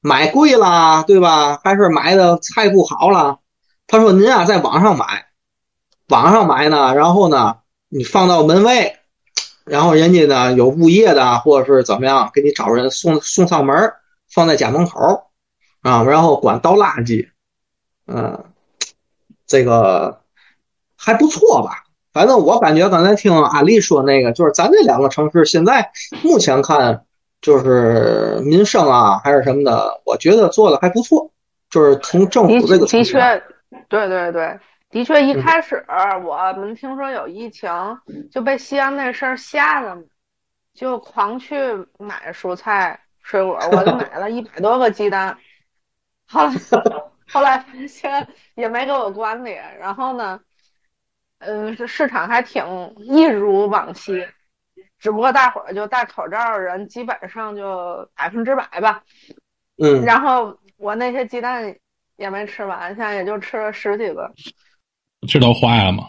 [0.00, 1.60] 买贵啦，对吧？
[1.62, 3.40] 还是买的菜不好了？
[3.86, 5.26] 他说您啊，在网上买，
[6.08, 8.99] 网上买呢，然后呢，你放到门卫，
[9.70, 13.92] 然后人家呢有物业的或者是怎么样，给你找人送送上门，
[14.28, 15.30] 放在家门口
[15.82, 17.28] 啊，然后管倒垃圾，
[18.06, 18.44] 嗯，
[19.46, 20.20] 这个
[20.96, 21.84] 还不错吧？
[22.12, 27.04] 反正我感觉刚才听阿丽说那个，就是咱这两个城市现在目前看，
[27.40, 31.30] 就是民生啊还是什么的，我觉得做的还不错。
[31.70, 32.84] 就是从政府这个，
[33.88, 34.58] 对对对，
[34.90, 35.84] 的确，一嗯开始
[36.24, 37.70] 我们听说有疫情，
[38.30, 40.04] 就被西安那事儿吓得，
[40.74, 41.56] 就狂去
[41.98, 45.38] 买蔬菜水果，我就 买了一百多个鸡蛋，
[46.26, 46.52] 后来
[47.32, 50.40] 后来发现也没给我管理，然后呢，
[51.38, 54.26] 嗯，这市场还挺一如往昔，
[54.98, 59.04] 只不过大伙儿就戴口罩的人基本上就百分之百吧。
[59.78, 61.76] 嗯，然后我那些鸡蛋
[62.16, 64.32] 也没吃完，现在也就吃了十几个。
[65.28, 66.04] 这都坏了吗？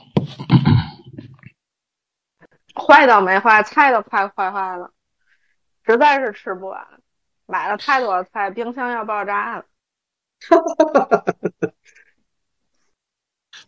[2.74, 4.92] 坏倒没坏，菜都快坏坏了，
[5.86, 6.88] 实在是吃不完，
[7.46, 9.66] 买了太多菜，冰箱要爆炸了。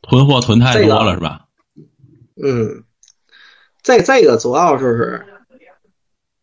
[0.01, 1.47] 囤货囤太这个多了是吧？
[2.41, 2.84] 嗯，
[3.82, 5.25] 这这个主要就是，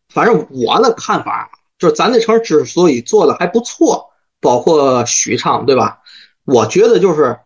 [0.09, 6.01] 反正我的看法就是，咱这城市之所以做的还不错，包括许昌，对吧？
[6.45, 7.39] 我觉得就是，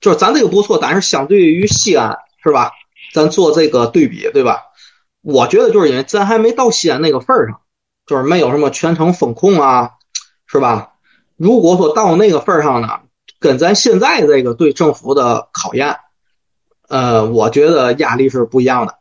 [0.00, 2.72] 就是咱这个不错，但是相对于西安，是吧？
[3.12, 4.62] 咱做这个对比，对吧？
[5.22, 7.60] 我觉得就是因为咱还没到西安那个份儿上，
[8.06, 9.92] 就是没有什么全程风控啊，
[10.46, 10.92] 是吧？
[11.36, 13.00] 如果说到那个份儿上呢，
[13.38, 15.96] 跟咱现在这个对政府的考验，
[16.88, 18.94] 呃，我觉得压力是不一样的，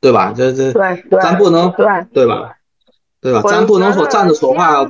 [0.00, 0.32] 对吧？
[0.36, 2.56] 这这对对，咱不能对对吧？
[3.20, 3.42] 对吧？
[3.42, 4.84] 咱不能说站着说话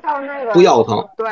[0.53, 1.09] 不腰疼。
[1.17, 1.27] 对，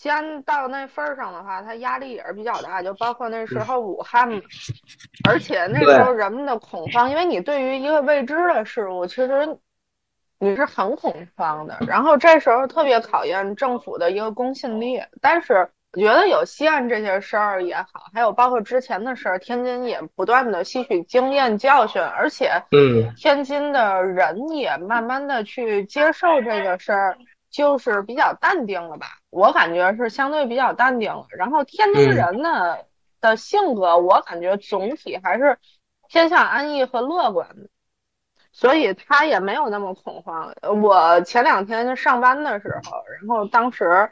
[0.00, 4.40] 西安到那份儿上的话，他压力也是比较大，就包括那时候武汉嘛，
[5.28, 9.58] 而且那时候人们的恐慌，因为你对于一个未知的事物，其实
[10.38, 11.76] 你是很恐慌的。
[11.86, 15.68] 然后这时候特别考验政府的一个公信力，但是。
[15.92, 27.18] 我觉得有西安这些事儿也好，还有包括之前的事儿，天津也不断的吸取经验教训，而且，嗯，天津的人也慢慢的去接受这个事儿，
[27.50, 29.08] 就是比较淡定了吧？
[29.30, 31.26] 我感觉是相对比较淡定了。
[31.30, 32.76] 然后天津人呢、
[33.20, 35.58] 的性格，我感觉总体还是
[36.08, 37.68] 偏向安逸和乐观的，
[38.52, 40.52] 所以他也没有那么恐慌。
[40.82, 44.10] 我前两天上班的时候，然后当时。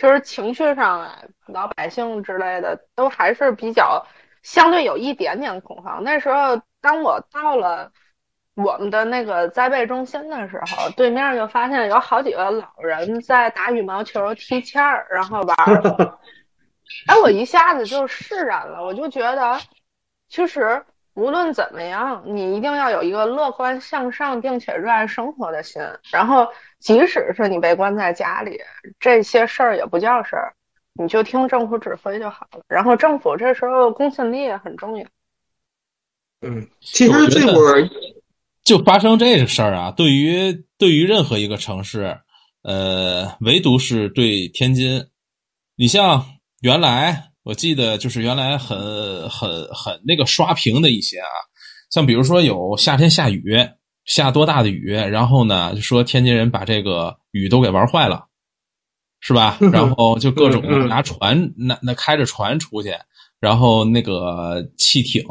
[0.00, 4.06] 其实情绪上啊，老百姓之类的都还是比较
[4.44, 6.04] 相对有一点点恐慌。
[6.04, 7.90] 那时候，当我到了
[8.62, 16.18] 我们的那个栽培中心的时候，对面就发现有好几个老人在打羽毛球、踢毽儿，然后玩儿。
[17.06, 19.58] 哎，我一下子就释然了，我就觉得，
[20.28, 26.48] 其实无论怎么样，你一定要有一个乐观向上并且热爱生活的心，然后。
[26.80, 28.60] 即使是你被关在家里，
[29.00, 30.54] 这些事儿也不叫事儿，
[30.94, 32.60] 你就听政府指挥就好了。
[32.68, 35.04] 然后政府这时候公信力也很重要。
[36.42, 37.82] 嗯，其实这会儿
[38.68, 42.18] 就发生这个事儿啊，对于对于任何一个城市，
[42.62, 45.06] 呃，唯独是对天津，
[45.74, 46.26] 你像
[46.60, 51.32] 原来我记得就是原来很很很那个刷屏的一些啊，
[51.90, 53.68] 像比如说有夏天下雨。
[54.04, 58.24] 下多大的雨，然后呢，就说天津人把这个雨都给玩坏了，
[59.20, 59.58] 是吧？
[59.70, 62.90] 然后就各种 拿船，那那开着船出去，
[63.38, 65.22] 然后那个汽艇，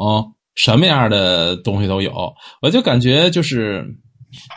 [0.58, 2.34] 什么样的东西都有。
[2.60, 3.86] 我就感觉就是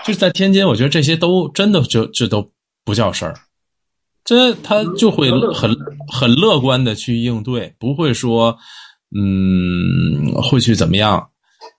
[0.03, 2.51] 就是在天津，我觉得这些都真的就这都
[2.83, 3.35] 不叫事儿，
[4.25, 5.75] 这他就会很
[6.11, 8.57] 很乐观的去应对，不会说
[9.15, 11.29] 嗯会去怎么样。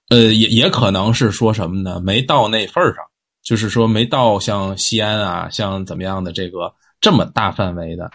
[0.09, 1.99] 呃，也也可能是说什么呢？
[2.01, 3.03] 没到那份儿上，
[3.43, 8.11] 就是说没到像西安啊，像怎么样的这个这么大范围的。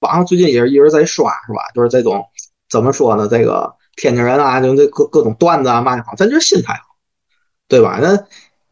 [0.00, 1.60] 网上最近也是一直在刷，是吧？
[1.74, 2.24] 就是这种
[2.68, 3.28] 怎么说呢？
[3.28, 6.96] 这个天津人啊，就这各各种段子啊，嘛也好，咱就是心态好，
[7.68, 7.98] 对吧？
[8.02, 8.24] 那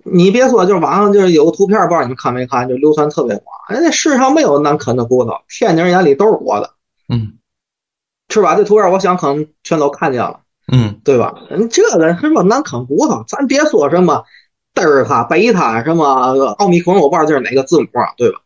[0.05, 3.47] 你别说，就是网上就是有个图片，不知道你们看没看，就流传特别广。
[3.69, 6.75] 哎，那世上没有难啃的骨头，天津人眼里都是活的，
[7.09, 7.39] 嗯，
[8.29, 8.57] 是吧？
[8.57, 10.41] 这图片我想可能全都看见了。
[10.73, 11.35] 嗯，对吧？
[11.57, 14.25] 你这个什么难啃骨头，咱别说什么
[14.75, 16.05] 德尔塔、贝塔什么
[16.59, 18.41] 奥密克戎，我不知道这是哪个字母啊，对吧？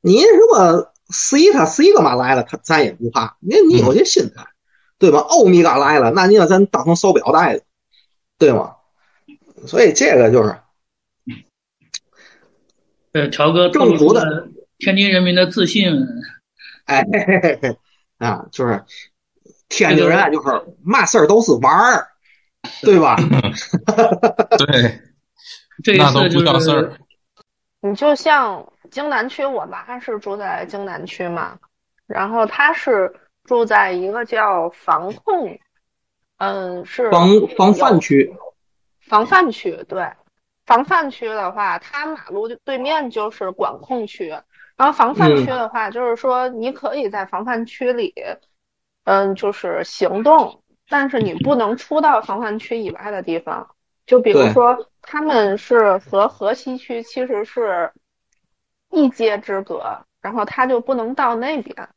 [0.00, 4.46] 你什么西塔西干嘛来了，他咱也不怕，你你有这心态，
[5.00, 5.18] 对吧？
[5.18, 7.60] 欧米伽来了，那你要咱当成手表带，
[8.38, 8.76] 对吗？
[9.66, 10.56] 所以这个就是，
[13.12, 14.46] 呃，条哥政府的
[14.78, 15.92] 天津人民的自信，
[16.84, 17.78] 哎嘿嘿嘿嘿
[18.18, 18.84] 啊，就是。
[19.72, 20.48] 天津人就是
[20.82, 22.08] 嘛事儿都是玩儿，
[22.82, 23.14] 对吧？
[24.58, 25.00] 对，
[25.84, 26.98] 这那都不叫事儿。
[27.80, 31.56] 你就像京南区，我妈是住在京南区嘛，
[32.08, 33.14] 然后她是
[33.50, 35.58] 住在一个叫防控，
[36.38, 38.32] 嗯，是防防范区。
[39.00, 40.12] 防范区对，
[40.64, 44.28] 防范区的话，它马路对面就是管控区，
[44.76, 48.14] 然后防范区的话，就是说你可以在防范区里。
[49.02, 53.74] 嗯，就是行动，但是你不能出到防范区以外的地方。
[54.06, 57.92] 就比如说，他们是和河西区其实是
[58.90, 61.88] 一街之隔，然后他就不能到那边。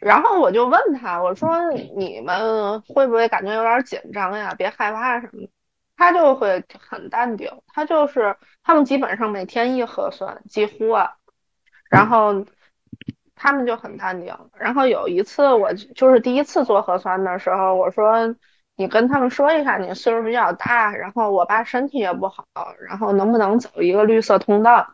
[0.00, 4.54] 然后我就问他，我说你们会不会感觉有点紧张呀？
[4.56, 5.48] 别害怕什么的。
[5.96, 11.14] 他就会很淡定，他就是他们基本上每天一核酸，几乎啊，
[11.90, 12.44] 然后。
[13.36, 14.32] 他们就很淡定。
[14.56, 18.34] 然后有一次我就是第一次做核酸的时候，我说
[18.76, 22.46] 你跟他们说一下，你岁数比较大，然后我爸身体也不好，
[22.88, 24.88] 然后能不能走一个绿色通道？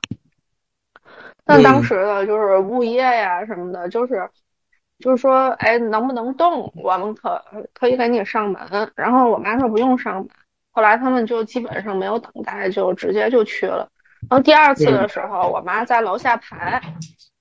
[1.44, 4.28] 那当时的就是物业呀什么的，就是
[5.00, 6.72] 就是说，哎，能不能动？
[6.76, 8.92] 我们可可以给你上门。
[8.94, 10.28] 然后我妈说不用上门。
[10.72, 13.88] 后来他们就基本上没有等待，就直接就去了。
[14.28, 16.80] 然后第二次的时候，我妈在楼下排，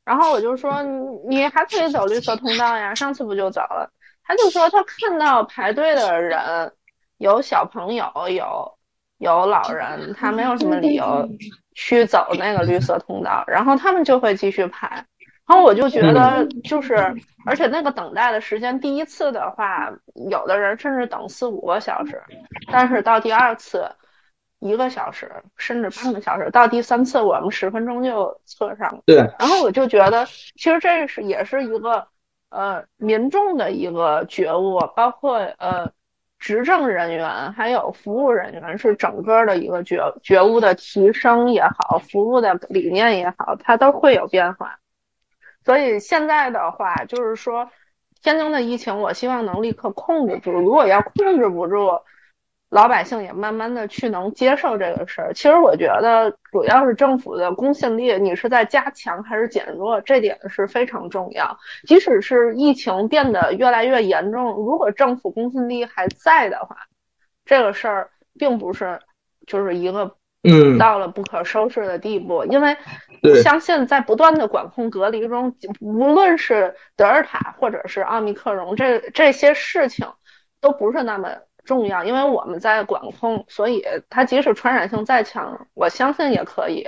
[0.04, 0.82] 然后我就说
[1.28, 3.92] 你还可以走绿色通道呀，上次不就走了？
[4.24, 6.72] 他就说他看到排队的人
[7.18, 8.78] 有小朋友，有
[9.18, 11.28] 有老人，他没有什么理由
[11.76, 15.06] 去走那个绿色通道，然后他们就会继续排。
[15.50, 16.96] 然后我就觉得就是，
[17.44, 19.92] 而且那个等待的时间，第一次的话，
[20.30, 22.22] 有的人甚至等四五个小时，
[22.72, 23.90] 但是到第二次，
[24.60, 29.02] 一个小时甚至半个小时，到第三次我们十分钟就测上了。
[29.08, 29.18] 对。
[29.40, 32.06] 然后我就觉得，其实这是也是一个
[32.52, 35.92] 呃民众的一个觉悟，包括呃
[36.38, 44.78] 执政人员还有服务人员是整个的一个觉觉悟的提升也好，服务的理念也好，它都会有变化。
[45.70, 47.70] 所以现在的话，就是说，
[48.24, 50.52] 天津的疫情，我希望能立刻控制住。
[50.52, 51.92] 如果要控制不住，
[52.72, 55.32] 老百姓也慢慢的去能接受这个事儿。
[55.36, 61.60] 其实我觉得，主要是政府的公信力，你是在加强还是减弱，这点是非常重要。
[61.86, 66.78] 即使是疫情变得越来越严重，如果政府公信力还在的话，
[67.46, 69.00] 这个事儿并不是
[69.46, 70.16] 就是一个。
[70.44, 72.78] 嗯，到了不可收拾的地步，因为
[73.44, 80.08] 相信在不断的管控隔离中，无论是德尔塔或者是奥密克戎，这这些事情
[80.62, 81.30] 都不是那么
[81.66, 86.88] 重要，因为我们在管控，所以它即使传染性再强，我相信也可以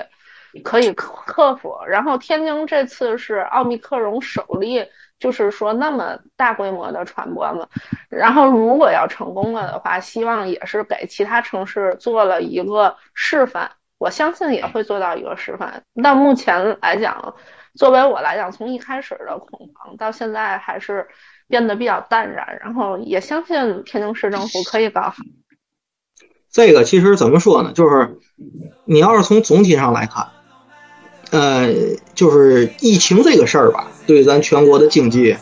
[0.63, 1.75] 可以克克服。
[1.87, 4.85] 然后天津这次是奥密克戎首例。
[5.21, 7.67] 就是说那么大规模的传播嘛，
[8.09, 13.71] 然后如果要成功了的话，希望也是给其他城市做了一个示范。
[13.99, 15.83] 我相信也会做到一个示范。
[16.01, 17.35] 但目前来讲，
[17.75, 21.07] 作为我来讲，从一开始的恐慌到现在还是
[21.47, 25.17] 变得比较淡然，然后也相信天津市政府可以搞好。
[26.49, 27.73] 这个其实怎么说呢？
[27.73, 28.17] 就是
[28.85, 30.29] 你要是从总体上来看。
[31.31, 31.73] 呃，
[32.13, 35.37] 就是疫情这个事儿吧，对咱全国的经济，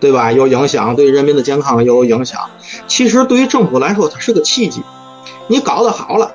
[0.00, 2.50] 对吧，有影响，对人民的健康有影响。
[2.86, 4.82] 其实对于政府来说，它是个契机。
[5.48, 6.34] 你搞得好了，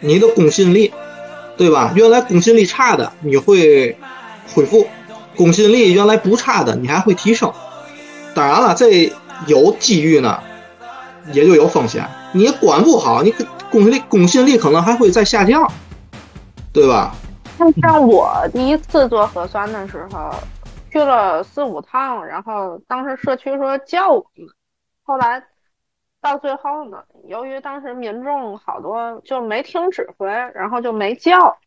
[0.00, 0.92] 你的公信力，
[1.56, 1.92] 对吧？
[1.94, 3.96] 原来公信力差的，你会
[4.54, 4.86] 恢复；
[5.36, 7.52] 公信力原来不差的，你还会提升。
[8.32, 9.12] 当然了，这
[9.48, 10.38] 有机遇呢，
[11.32, 12.08] 也就有风险。
[12.32, 13.34] 你管不好，你
[13.72, 15.68] 公信力公信力可能还会再下降，
[16.72, 17.12] 对吧？
[17.80, 20.30] 像我第一次做核酸的时候，
[20.90, 24.48] 去了四五趟，然后当时社区说叫我们，
[25.02, 25.42] 后来
[26.20, 31.58] 到最后呢，由于当时民众好多就没听指挥，然后就没叫，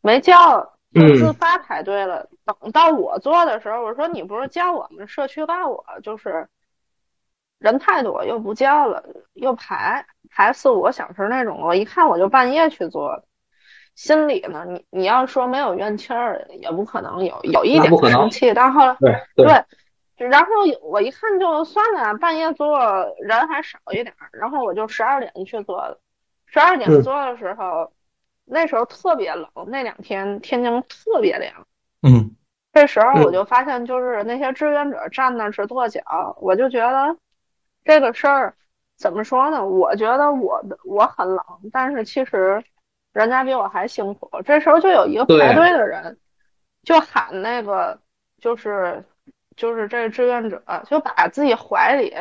[0.00, 2.28] 没叫就自发排队了。
[2.44, 6.48] 等到我做的时候，我说你不是叫我们社区告我，就是
[7.58, 11.60] 人太多又不叫了，又排排四五个小时那种。
[11.60, 13.24] 我一看我就半夜去做的。
[14.00, 18.54] 心里呢，你你要说没有怨气儿，也不可能有，有一点生气。
[18.54, 18.96] 但后来
[19.36, 19.62] 对
[20.16, 22.78] 对，然后我一看就算了，半夜做
[23.20, 25.98] 人还少一点，然后我就十二点去做的。
[26.46, 27.92] 十二点做的时候，
[28.46, 31.66] 那时候特别冷，那两天天津特别凉。
[32.00, 32.34] 嗯，
[32.72, 36.00] 这时候我就发现，就是那些志愿者站那直跺脚，
[36.40, 37.14] 我就觉得
[37.84, 38.54] 这个事儿
[38.96, 39.62] 怎么说呢？
[39.66, 42.64] 我觉得我的我很冷，但是其实。
[43.12, 46.18] 人家比我还辛苦，这时候就有一个排队的人，
[46.84, 48.00] 就喊那个，
[48.38, 49.04] 就是
[49.56, 52.14] 就是这个志愿者，就把自己怀里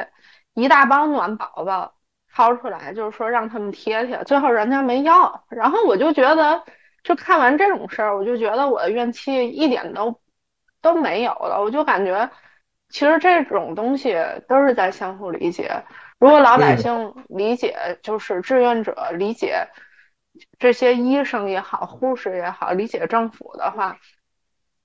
[0.56, 1.94] 一大包暖宝宝
[2.34, 6.64] 掏出来，就是说让他们贴贴，最后人家没要，然后我就觉得，
[7.04, 10.20] 就看完这种事儿，我就觉得我的怨气一点都
[10.82, 12.32] 都没有了，我就感觉
[12.90, 15.84] 其实这种东西都是在相互理解，
[16.18, 19.68] 如果老百姓理解，就是志愿者理解。
[20.58, 23.98] 这些医生也好，护士也好，理解政府的话，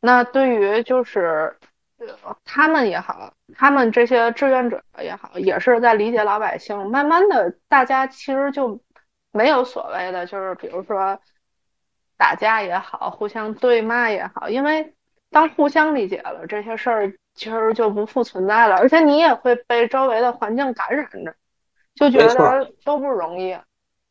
[0.01, 1.57] 那对于就是
[2.45, 6.91] 他们也好，他们这些志愿者也好，也是在理解老百姓。
[6.91, 8.81] 慢慢的，大家其实就
[9.33, 11.19] 没有所谓的，就是比如说
[12.17, 14.95] 打架也好，互相对骂也好，因为
[15.31, 18.77] 当互相理解了，这些事儿其实就不复存在了。
[18.77, 21.35] 而且你也会被周围的环境感染着，
[21.95, 23.57] 就觉得都不容易。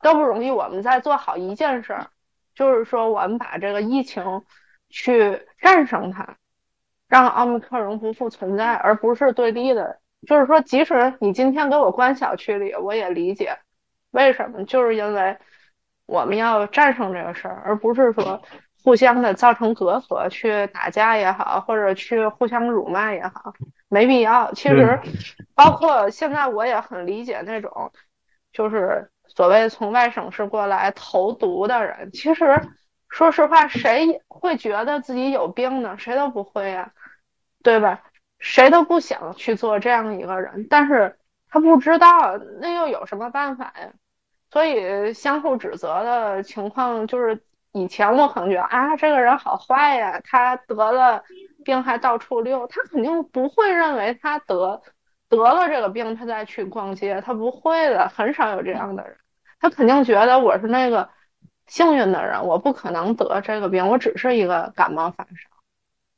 [0.04, 2.08] 都不容易，我们在做好一件事儿，
[2.54, 4.44] 就是说我们把这个疫情
[4.90, 6.36] 去战胜它，
[7.08, 10.00] 让奥密克戎不复存在，而不是对立的。
[10.28, 13.58] 就是说，即使你今天给我关小区里，我也理解。
[14.12, 14.64] 为什么？
[14.66, 15.38] 就是因为
[16.06, 18.42] 我们要战胜这个事儿，而不是说
[18.84, 23.54] 互相的造成隔阂，去打架也好，或者去互相辱骂也好，
[23.90, 24.54] 没必要。
[24.54, 25.00] 其实，
[25.56, 27.92] 包括现在我也很理解那种，
[28.52, 32.12] 就是所谓从外省市过来投毒的人。
[32.12, 32.62] 其实，
[33.10, 35.98] 说实话，谁会觉得自己有病呢？
[35.98, 36.92] 谁都不会呀，
[37.64, 38.04] 对吧？
[38.40, 41.18] 谁都不想去做这样一个人，但是
[41.50, 43.94] 他不知道，那又有什么办法呀？
[44.52, 51.24] 所以相互指责的情况，就是以前我可能觉得啊，这个人好坏呀，他得了
[51.64, 54.82] 病还到处溜，他肯定不会认为他得
[55.30, 59.18] 得了这个病，他再去逛街，他不会的，很少有这样的人，
[59.64, 61.08] 他肯定觉得我是那个
[61.68, 65.50] 幸运的人，我不可能得这个病，我只是一个感冒发烧。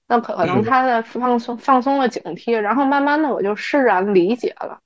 [0.08, 4.80] 那可能他的放松放松了警惕，然后慢慢的我就释然理解了，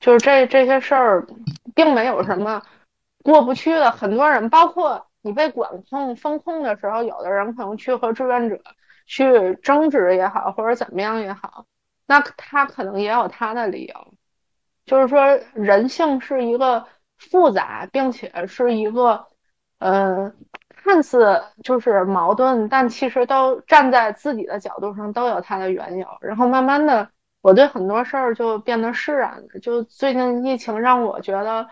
[0.00, 1.28] 就是这这些事儿，
[1.76, 2.60] 并没有什么
[3.22, 3.92] 过不去的。
[3.92, 8.60] 很多人，包括你被管控封控的时候，有的人可能去和志愿者
[9.06, 11.66] 去争执也好，或者怎么样也好，
[12.04, 14.12] 那他可能也有他的理由。
[14.86, 16.86] 就是说，人性是一个
[17.18, 19.26] 复杂，并且是一个，
[19.78, 20.34] 嗯。
[20.88, 26.06] 看似就是矛盾，但其实都站在自己的角度上都有它的缘由。
[26.20, 27.10] 然后慢慢的，
[27.42, 29.58] 我对很多事儿就变得释然了。
[29.60, 31.68] 就最近疫情让我觉得，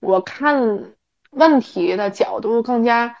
[0.00, 0.94] 我看
[1.32, 3.14] 问题的角度更加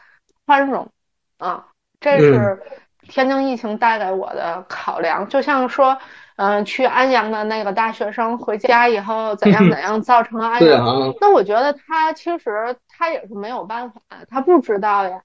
[0.46, 0.90] 宽容
[1.36, 1.66] 啊，
[2.00, 2.62] 这是
[3.02, 5.28] 天津疫情带给我的考量。
[5.28, 5.98] 就像说，
[6.36, 10.84] 嗯，去安阳的那个大学生回家以后怎样怎样造成安阳，
[11.20, 15.22] 那我觉得他其实他也是没有办法，他不知道呀。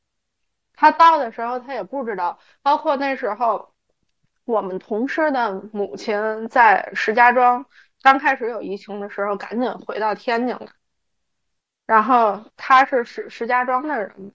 [0.74, 2.40] 他到的时候，他也不知道。
[2.64, 3.74] 包括那时候，
[4.46, 7.66] 我们同事的母亲在石家庄
[8.02, 10.68] 刚开始有疫情的时候，赶紧回到天津了。
[11.86, 14.32] 然后他是石石家庄的人，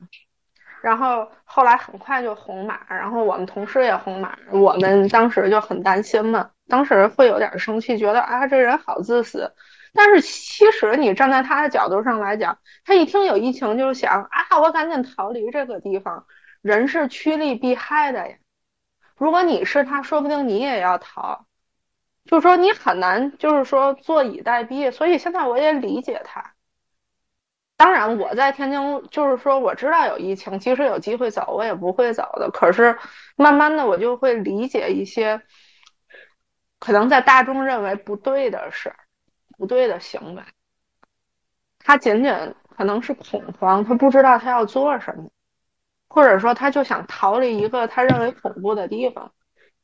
[0.82, 9.54] 然后后来很快就红码，然后我们同事也红码，我们当时就很担心嘛，当时会有点生气，觉得啊这人好自私。
[9.92, 16.26] 但是其实你站在他的角度上来讲，他一听有疫情就想啊我赶紧逃离这个地方。
[16.62, 18.36] 人是趋利避害的呀，
[19.16, 21.46] 如果你是他，说不定你也要逃，
[22.24, 24.90] 就是说你很难，就是说坐以待毙。
[24.90, 26.52] 所以现在我也理解他。
[27.78, 32.50] 当然，我在天津，就是说我知道有疫情，即使有机会走，我也不会走的。
[32.50, 32.98] 可是
[33.36, 35.42] 慢慢的，我就会理解一些
[36.78, 38.96] 可能在大众认为不对的事儿、
[39.56, 40.42] 不对的行为。
[41.78, 45.30] 他仅仅可能是恐慌，他不知道他要做什么。
[46.08, 49.32] 或者说，他就想逃离一个他认为恐怖的地方。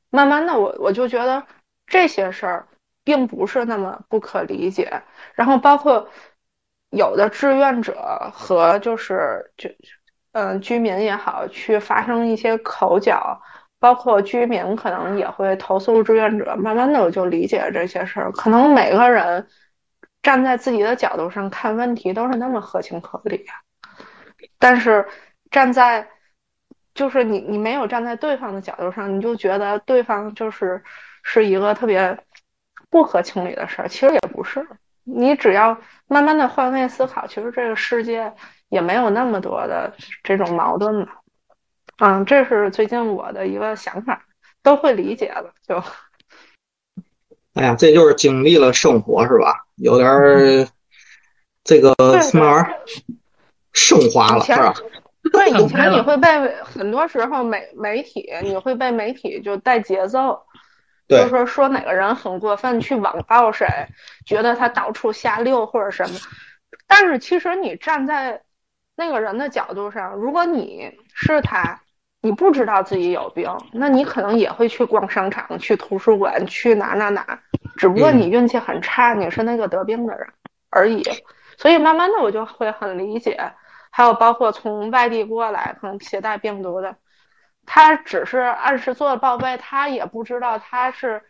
[0.09, 1.47] 慢慢的，我我就觉得
[1.86, 2.68] 这些事儿
[3.05, 5.03] 并不是那么不可理解。
[5.34, 6.09] 然后，包括
[6.90, 9.68] 有的志愿者和就是就
[10.32, 13.43] 嗯居民也好，去发生一些口角，
[13.83, 16.55] 包括居民可能也会投诉志愿者。
[16.57, 18.30] 慢慢的，我就理解这些事儿。
[18.30, 19.45] 可能每个人
[20.22, 23.59] 站在自己的角度上看问题都是那么合情合理啊，
[24.61, 25.05] 但是
[25.51, 26.09] 站在
[26.95, 30.80] 就是你，你没有站在对方的角度上，你就觉得对方就是
[31.24, 32.16] 是一个特别
[32.89, 33.89] 不合情理的事儿。
[33.89, 34.64] 其实也不是，
[35.03, 35.76] 你只要
[36.07, 38.33] 慢慢的换位思考，其实这个世界
[38.68, 41.21] 也没有那么多的这种矛盾了。
[41.99, 44.24] 嗯，这是最近我的一个想法，
[44.62, 45.53] 都会理解的。
[45.66, 45.82] 就，
[47.55, 49.66] 哎呀，这就是经历了生活是吧？
[49.76, 50.66] 有点儿
[51.64, 52.82] 这个什么玩意儿
[53.72, 54.74] 升华了是吧？
[55.32, 56.28] 对， 以前你会被
[56.64, 60.43] 很多时候媒媒体，你会被媒体就带节奏，
[61.09, 63.66] 就是说说哪个人很过分，去网暴谁，
[64.26, 66.18] 觉得他到处瞎溜或者什么。
[66.88, 68.43] 但是其实你站在
[68.97, 71.80] 那个人的角度上，如果你是他，
[72.20, 77.40] 你不知道自己有病，那你可能也会去逛商场、去图书馆、去哪哪哪，
[77.76, 80.28] 只不过你运气很差，你是那个得病的人
[80.70, 81.03] 而已。
[81.57, 83.53] 所以慢慢的，我就会很理解。
[83.90, 86.97] 还有包括从外地过来可能携带病毒的，
[87.66, 91.22] 他只是按时做报备，他也不知道他是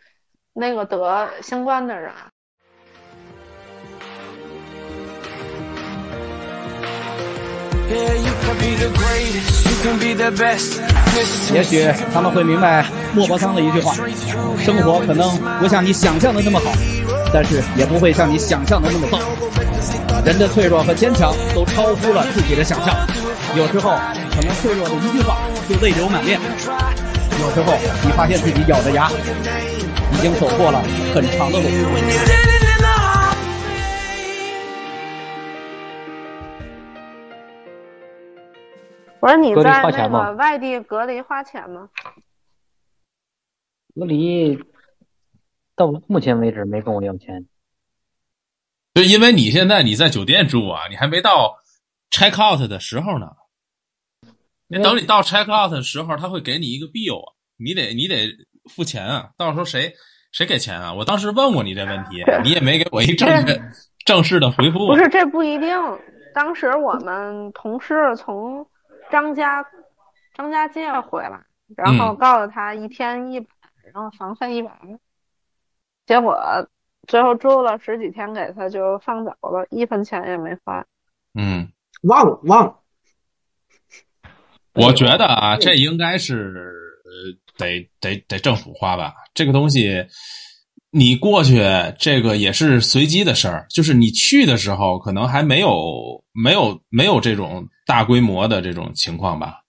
[0.53, 2.11] 那个得新冠的人。
[11.53, 13.93] 也许他们会明白莫泊桑的一句话：
[14.63, 16.71] 生活可能不像你想象的那么好，
[17.33, 19.19] 但是也不会像你想象的那么糟。
[20.25, 22.95] 人的脆弱和坚强都超乎了自己的想象，
[23.55, 23.91] 有时候
[24.33, 25.37] 可能脆弱的一句话
[25.69, 26.39] 就泪流满面。
[27.41, 27.73] 有时候
[28.03, 29.11] 你发现自己咬着牙，
[30.13, 30.81] 已经走过了
[31.13, 32.62] 很长的路。
[39.23, 41.87] 我说你在那个外地隔离花钱吗？
[43.95, 44.59] 隔离
[45.77, 47.47] 到目前为止没跟我要钱。
[48.93, 51.55] 就因为你现在你在酒店住啊，你还没到
[52.11, 53.27] check out 的时候呢。
[54.67, 58.27] 你等你到 check out 的时候，他会给你一个 bill，啊你得你得
[58.75, 59.29] 付钱啊。
[59.37, 59.93] 到时候谁
[60.33, 60.93] 谁给钱啊？
[60.93, 63.57] 我当时问过你这问题，你也没给我一正确
[64.05, 64.79] 正式的回复。
[64.79, 65.69] 不是，这不一定。
[66.33, 68.67] 当时我们同事从
[69.13, 69.63] 张家
[70.33, 71.39] 张家界回来，
[71.77, 73.47] 然后嗯告诉他一天一百，
[73.93, 74.71] 然后房费一百，
[76.07, 76.35] 结果
[77.07, 80.83] 最后住了十几天，给他就放走了，一分钱也没花。
[81.35, 82.79] 嗯，忘了忘了，
[84.73, 86.63] 我觉得啊，这应该是
[87.05, 89.13] 呃，得得得政府花吧。
[89.35, 90.07] 这个东西，
[90.89, 91.61] 你过去
[91.99, 99.59] 这个也是随机的事儿，就是你去的时候可能还没有没有没有这种大规模的这种情况吧。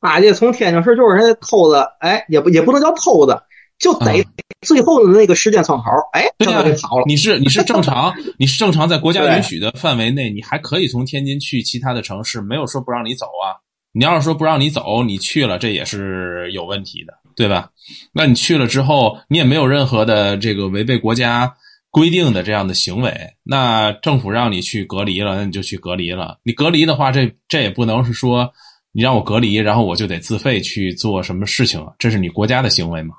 [0.00, 3.44] 啊这从天津市就是人家偷的，哎，也不也不能叫偷的，
[3.78, 4.24] 就得
[4.60, 7.04] 最后的那个时间窗口，哎，这对呀、就给跑了。
[7.06, 13.56] 你是你是正常，你是正常在国家允许的范围内，你还可以从天津去其他的城市，没有说不让你走啊。
[13.92, 17.70] 你要是说不让你走，你去了，这也是有问题的，对吧？
[18.12, 21.52] 那你去了之后，你也没有任何的这个违背国家
[21.90, 23.12] 规定的这样的行为，
[23.42, 26.38] 那政府让你去隔离了，那你就去隔离了。
[26.42, 28.52] 你隔离的话，这这也不能是说
[28.92, 31.94] 你让我隔离，然后我就得自费去做什么事情啊？
[31.98, 33.14] 这是你国家的行为吗？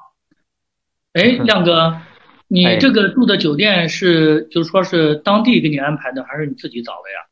[1.13, 1.99] 哎，亮哥，
[2.47, 7.25] 你哎这个住的酒店是，就是说是当地给你安排的，还是你自己找的呀？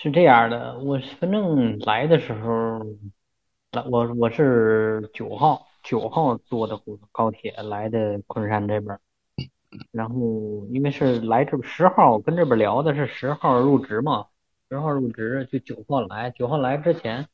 [0.00, 2.78] 是这样的，我反正来的时候，
[3.72, 8.98] 来我我是九号九号坐的高高铁来的昆山这边，
[9.92, 14.26] 然后因为是来这十号跟这边聊的是十号入职嘛，
[14.68, 17.26] 十号入职就九号来，九号来之前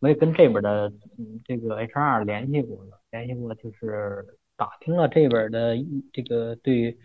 [0.00, 5.76] 我也跟这边的嗯这个 HR 联系过了，联系过就是打听了这边的
[6.12, 6.98] 这个对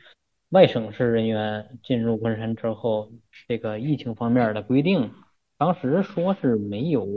[0.50, 3.12] 外省市人员进入昆山之后，
[3.48, 5.12] 这个疫情方面的规定，
[5.58, 7.08] 当时说是没有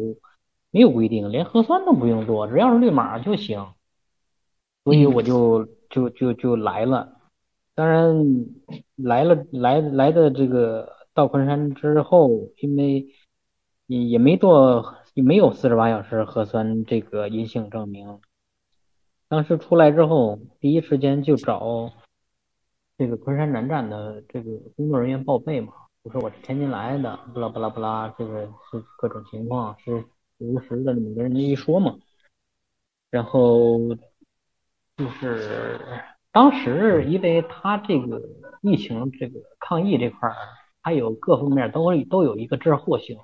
[0.70, 3.66] 没有规定，连核酸都不用做，只要是绿码就行。
[4.84, 7.12] 所以我就就就就来了。
[7.74, 8.46] 当然
[8.94, 13.06] 来了来来的这个到昆山之后，因为
[13.86, 18.20] 也也没做也没有四十八小时核酸这个阴性证明。
[19.28, 21.92] 当时出来之后，第一时间就找
[22.96, 25.72] 这个昆山南站的这个工作人员报备嘛，
[26.04, 30.04] 我说我是天津来的，不拉不拉不拉，这个是各种情况是
[30.38, 31.96] 如实的这么跟人家一说嘛，
[33.10, 33.78] 然后
[34.96, 35.80] 就是
[36.32, 38.22] 当时因为他这个
[38.62, 40.36] 疫情这个抗疫这块儿，
[40.82, 43.18] 还有各方面都都有一个滞后性。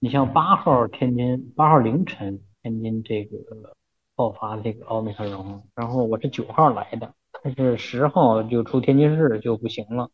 [0.00, 3.74] 你像八号天津八号凌晨天津这个
[4.14, 10.10] 爆发这个奥密克戎，然后我是九号来的，但是十号就出天津市就不行了，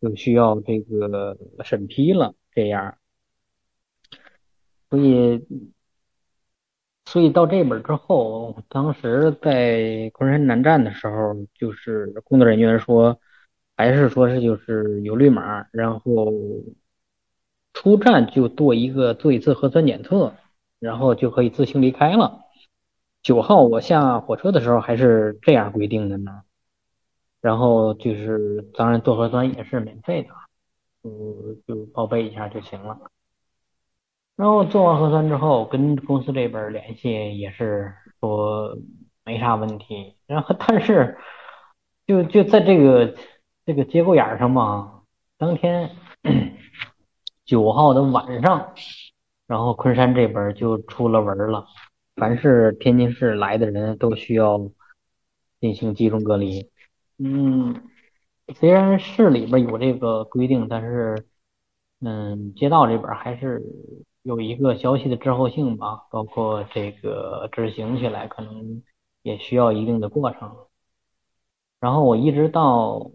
[0.00, 2.96] 就需要这个审批了，这样，
[4.92, 5.42] 所以
[7.06, 13.18] 所以到这边之后，当时在昆山南站的时候，就是工作人员说，
[13.74, 16.30] 还是说是就是有绿码，然后
[17.72, 20.34] 出站就做一个做一次核酸检测，
[20.78, 22.40] 然后就可以自行离开了。
[23.22, 26.42] 九号我下火车的时候还是这样规定的呢，
[27.40, 30.28] 然后就是当然做核酸也是免费的，
[31.02, 32.98] 就就报备一下就行了。
[34.36, 38.76] 然后做完核酸之后，跟公司这边联系也是说
[39.24, 41.16] 没啥问题，然后但是
[42.06, 43.14] 就就在这个
[43.64, 45.02] 这个节骨眼上嘛，
[45.38, 45.90] 当天
[47.44, 48.74] 九号的晚上，
[49.46, 51.66] 然后昆山这边就出了文了，
[52.16, 54.58] 凡是天津市来的人都需要
[55.60, 56.70] 进行集中隔离。
[57.18, 57.82] 嗯，
[58.54, 61.26] 虽然市里边有这个规定，但是
[62.00, 63.62] 嗯，街道这边还是
[64.22, 68.82] 有一个消息的滞后性吧，包括这个执行起来可能
[69.22, 70.56] 也需要一定的过程。
[71.80, 73.10] 然后我一直到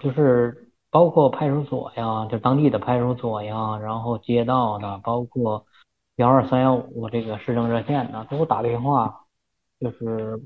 [0.00, 5.66] 就是包括派出所呀，就当地的派出所呀，然后街道的，包括
[6.16, 9.26] 幺二三幺五这个市政热线呢，都打电话，
[9.78, 10.40] 就是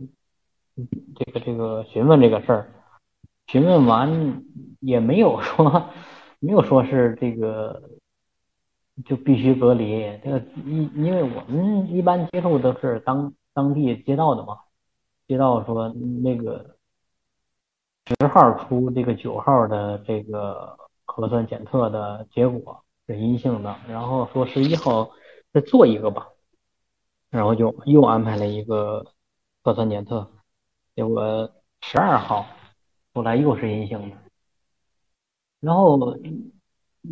[1.14, 2.72] 这个这个询问这个事儿，
[3.46, 4.42] 询问完
[4.80, 5.90] 也没有说
[6.40, 7.91] 没有说是这个
[9.04, 10.18] 就必须隔离。
[10.24, 14.58] 这个因因为我们一般接触都是当当地街道的嘛，
[15.26, 15.88] 街道说
[16.22, 16.76] 那个
[18.06, 25.10] 十号出这个九号的这个核酸检测的结果是阴性的，然后说十一号
[25.52, 26.28] 再做一个吧，
[27.30, 29.06] 然后就又安排了一个
[29.62, 30.30] 核酸检测，
[30.96, 31.50] 结果
[31.80, 32.46] 十二号
[33.14, 34.16] 后来又是阴性的，
[35.60, 36.16] 然后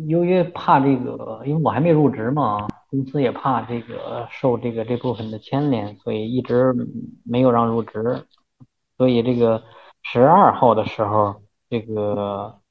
[0.07, 6.73] 由于怕这个，因为我还没入职嘛，公司也怕这个受这个这部分的牵连，所以一直
[7.25, 8.25] 没有让入职。
[8.97, 9.63] 所以这个
[10.01, 12.61] 十二号的时候，这个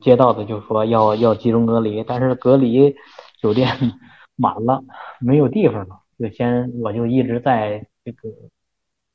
[0.00, 2.96] 接到的就说要要集中隔离，但是隔离
[3.40, 3.68] 酒店
[4.34, 4.82] 满了，
[5.20, 8.28] 没有地方了，就先我就一直在这个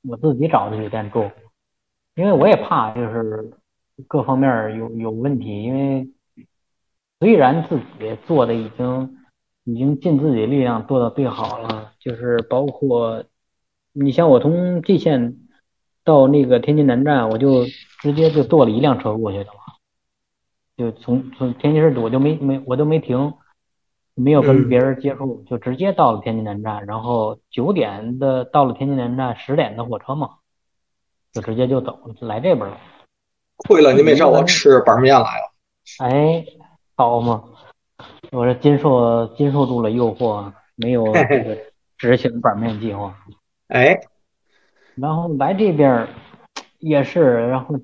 [0.07, 1.29] 我自己找的酒店住，
[2.15, 3.51] 因为我也怕就是
[4.07, 6.07] 各方面有有问题，因为。
[7.23, 9.17] 虽然自己做的已经
[9.63, 13.23] 已经尽自己力量做到最好了，就是包括
[13.93, 15.37] 你像我从蓟县
[16.03, 17.63] 到那个天津南站，我就
[18.01, 19.79] 直接就坐了一辆车过去的嘛，
[20.75, 23.35] 就从从天津市我就没没我都没停，
[24.15, 30.29] 没有跟别人接触，就直接到了天津南站，然后九点的到了天津南站，十点的火车嘛，
[31.31, 32.77] 就直接就走来这边了。
[33.55, 35.53] 亏了你没找我吃板面来了。
[35.99, 36.45] 哎。
[36.95, 37.43] 好嘛，
[38.31, 41.57] 我这经受经受住了诱惑，没有 这个
[41.97, 43.17] 执行板面计划。
[43.67, 43.99] 哎，
[44.93, 46.07] 然后来这边
[46.77, 47.75] 也是，然后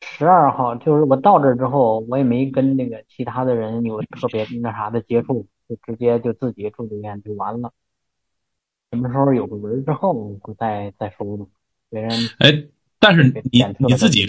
[0.00, 7.72] 十二号就是我到这之后，我也没跟那个其他的人有特别那啥的接触，就直接就自己住酒店就完了。
[8.92, 11.46] 什么时候有个人之后，再再说吧。
[11.90, 12.64] 别人哎，
[13.00, 14.24] 但是你你自己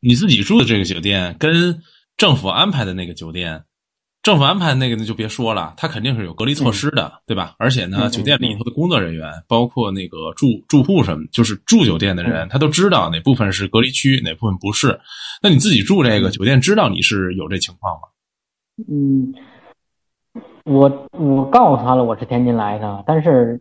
[0.00, 1.80] 你自己住的这个酒店跟。
[2.16, 3.64] 政府安排的那个酒店，
[4.22, 7.54] 政府安排的那个那就别说了，他肯定是有隔离措施的，对吧？
[7.58, 14.98] 而且呢，酒店里头的工作人员，包括那个住住户什么，就是住酒店的人，他都知道哪部分是隔离区，哪部分不是。
[15.42, 18.08] 那你自己住这个酒店，知道你是有这情况吗？
[18.88, 19.34] 嗯，
[20.64, 23.60] 我我告诉他了，我是天津来的，但是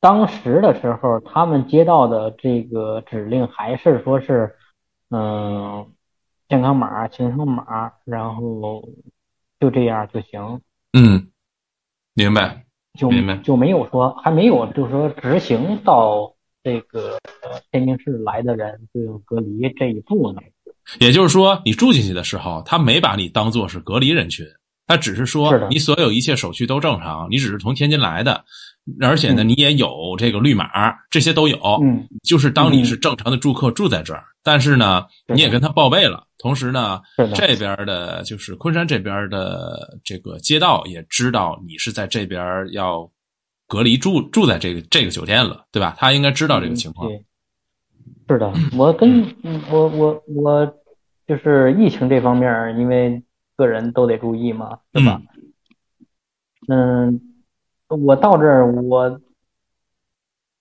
[0.00, 4.54] 当时的时候，他们接到的这个指令还是说是，
[5.10, 5.86] 嗯。
[6.52, 8.86] 健康码、行程码，然后
[9.58, 10.60] 就这样就行。
[10.92, 11.28] 嗯，
[12.12, 12.66] 明白，
[12.98, 17.16] 就明白，就没有说还没有，就是说执行到这个
[17.70, 20.42] 天津市来的人就有隔离这一步呢。
[21.00, 24.44] 也就是说，你住进去的时候，他没把你当做是隔离人群，
[24.86, 28.44] 他只是说你所有一切手续都正常，你只是从天津来的，
[29.00, 30.66] 而且呢，你也有这个绿码，
[31.10, 31.58] 这些都有。
[31.82, 36.26] 嗯，就是当你是正常的住客住在这儿，但是呢，你也跟他报备了。
[36.38, 37.00] 同时呢，
[37.34, 43.08] 这边的就是昆山这边的这个街道也知道你是在这边要
[43.68, 45.94] 隔离住住在这个这个酒店了，对吧？
[45.98, 47.08] 他应该知道这个情况。
[48.28, 49.24] 是的，我跟
[49.70, 50.66] 我我我
[51.28, 53.22] 就是疫情这方面，因为
[53.56, 55.20] 个人都得注意嘛，对吧？
[56.68, 57.20] 嗯，
[57.88, 59.20] 我到这儿我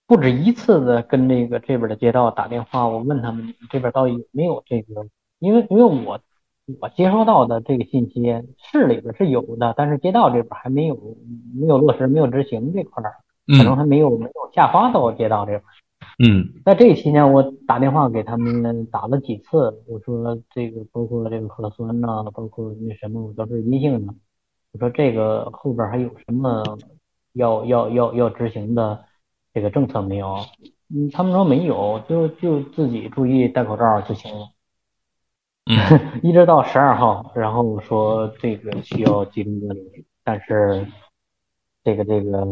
[0.08, 5.08] 不止一次的跟这个这边的街道打电话，我问他们这边到底有没有这个。
[5.40, 6.20] 因为因为我
[6.80, 8.22] 我接收到的这个信息，
[8.58, 10.96] 市里边是有的，但是街道这边还没有
[11.56, 13.16] 没有落实，没有执行这块儿，
[13.58, 15.81] 可能还没有没有下发到街道这块儿。
[16.24, 24.14] 嗯，在这期间，我打电话给他们打了几次，我说这个包括这个核酸呐，包括那什么我都是阴性的，
[24.74, 26.64] 我说这个后边还有什么
[27.34, 29.06] 要要要要执行的
[29.54, 30.38] 这个政策没有？
[30.94, 34.50] 嗯，他们说没有，就就自己注意戴口罩就行了。
[35.66, 35.78] 嗯，
[36.22, 40.86] 一直到十二号，然后说这个需要集中隔离，但是
[41.84, 42.46] 这个这个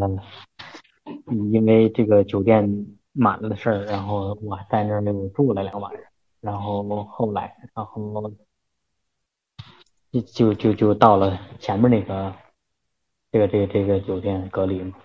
[1.52, 2.86] 因为这个酒店
[3.20, 6.02] 满了的事儿，然后我在那儿又住了两晚上，
[6.40, 8.32] 然后后来，然后
[10.10, 12.34] 就就就就到了前面那个
[13.30, 14.96] 这个这个这个酒店隔离嘛，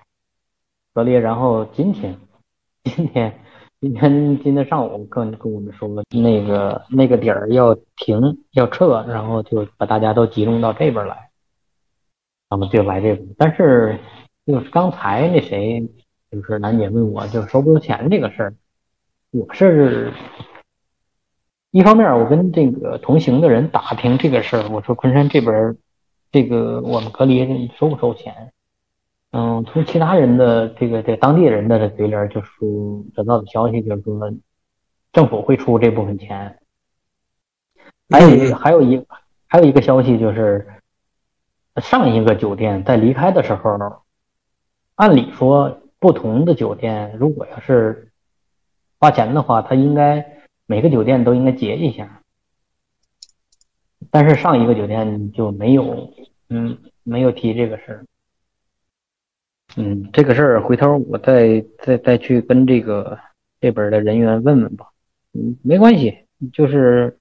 [0.93, 2.18] 隔离，然后今天
[2.84, 3.41] 今天。
[3.82, 8.20] 今天今天上午跟跟我们说，那个那个点儿要停
[8.51, 11.30] 要撤，然后就把大家都集中到这边来，
[12.49, 13.36] 然后就来这边。
[13.38, 13.99] 但是
[14.47, 15.88] 就是刚才那谁，
[16.32, 18.53] 就是楠姐问我，就收不收钱这个事儿，
[19.32, 20.11] 我是
[21.71, 25.76] 一方面，我跟这个同行的人打听这个事儿，我说昆山这边
[26.32, 28.51] 这个我们隔离收不收钱？
[29.32, 32.49] 嗯，从其他人的这个这当地人的嘴里就是
[33.13, 34.34] 得到的消息就是说，
[35.11, 36.57] 政府会出这部分钱。
[38.09, 39.05] 还有一还有一
[39.47, 40.65] 还有一个消息就是，
[41.82, 43.78] 上一个酒店在离开的时候，
[44.95, 48.12] 按理说不同的酒店如果要是
[49.00, 52.22] 花钱的话，他应该每个酒店都应该结一下。
[54.12, 56.14] 但是上一个酒店就没有，
[56.50, 58.06] 嗯，没有提这个事儿。
[59.78, 63.20] 嗯，这个事儿回头我再再再去跟这个
[63.60, 64.91] 这边的人员问问吧。
[65.34, 66.18] 嗯，没关系，
[66.54, 67.18] 就是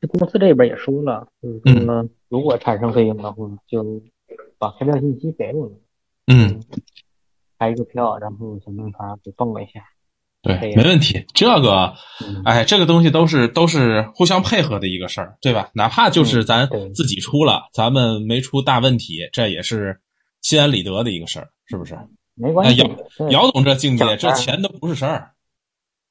[0.00, 4.00] 这公司这边也说了，就是说如果产生费用的话，就
[4.56, 5.78] 把开票信息给我们，
[6.28, 6.62] 嗯，
[7.62, 9.80] 开一个票，然后想办法给报一下。
[10.42, 11.24] 对没问题。
[11.32, 15.70] 这个，嗯，哎，这个东西都是都是互相配合的一个事儿，对吧？
[15.72, 20.00] 哪怕就是咱自己出了，咱们没出大问题，这也是
[20.40, 21.96] 心安理得的一个事儿，是不是？
[22.34, 22.88] 没关系哎。
[23.16, 25.30] 这姚总这境界，这钱都不是事儿，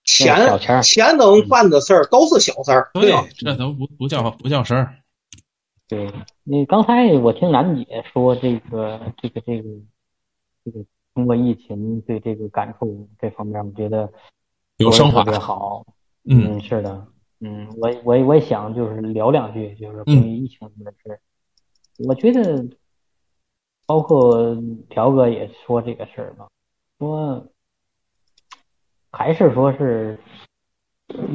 [0.06, 3.12] 钱钱能办的事儿都是小事儿，对？
[3.38, 4.96] 这都不不叫不叫事儿。
[5.90, 6.10] 对，
[6.46, 9.64] 那刚才我听兰姐说这个这个这个
[10.64, 14.12] 这个通过疫情对这个感触这方面，我觉得
[14.78, 15.86] 有升华特别好。
[16.24, 17.08] 嗯嗯，是的，
[17.40, 21.20] 嗯，我我我也想就是聊两句，就是关于疫情的事。
[22.08, 22.64] 我觉得，
[23.88, 24.56] 包括
[24.90, 26.48] 朴哥也说这个事儿嘛，
[27.00, 27.48] 说
[29.12, 30.20] 还是说是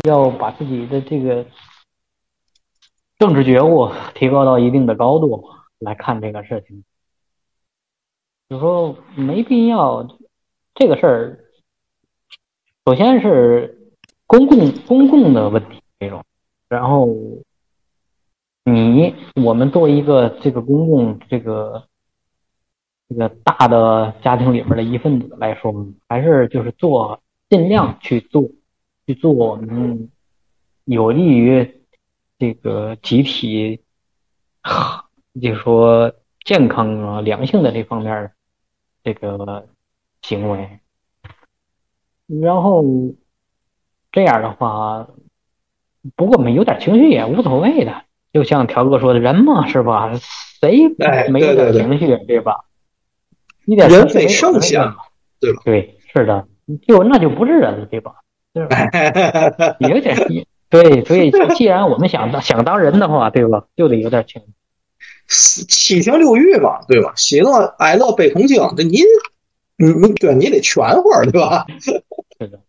[0.07, 1.45] 要把自己的这个
[3.19, 5.51] 政治觉悟提高到一定的高度
[5.81, 6.85] 来看这个事情。
[8.49, 10.07] 就说没必要
[10.75, 11.45] 这个事儿，
[12.85, 13.93] 首先是
[14.27, 16.25] 公共公共的问题这种，
[16.69, 17.09] 然后
[18.65, 21.89] 你我们作为一个这个公共这个
[23.09, 25.75] 这个大的家庭里面的一份子来说，
[26.09, 28.45] 还是就是做尽量去做
[29.07, 30.09] 去做我们
[30.85, 31.81] 有利于
[32.39, 33.81] 这个集体，
[35.43, 36.13] 就是说
[36.45, 38.31] 健康啊良性的这方面
[39.07, 39.69] 这个
[40.21, 40.81] 行为。
[42.27, 42.83] 然后
[44.11, 45.07] 这样的话，
[46.17, 48.03] 不过我们有点情绪也无所谓的，
[48.33, 50.11] 就像条哥说的，人嘛是吧？
[50.61, 52.65] 谁哎没有点情绪对吧？
[53.65, 54.97] 一点人非圣贤嘛
[55.39, 55.63] 对吧？
[55.65, 56.49] 对，是的，
[56.89, 58.17] 就那就不是人了，对吧？
[58.53, 58.77] 对吧
[59.89, 60.17] 有点
[60.69, 63.67] 对，所以既然我们想当想当人的话，对吧？
[63.77, 64.49] 就得有点情绪。
[65.29, 67.13] 七情六欲嘛，对吧？
[67.17, 69.01] 喜乐哀乐悲痛惊，这你
[69.77, 71.67] 你你对，你得全会儿，对吧？
[72.39, 72.61] 是的，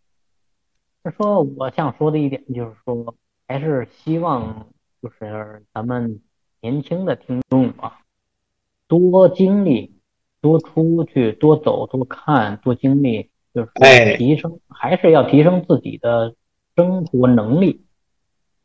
[1.03, 3.16] 就说我想说的一点就是说，
[3.47, 4.68] 还是希望
[5.01, 6.20] 就是咱们
[6.62, 7.99] 年轻的听众啊，
[8.88, 9.93] 多经历，
[10.41, 16.36] 多出去，多走，多看，多经历，就是哎说提升，还是要提升自己的
[16.76, 17.86] 生活能力。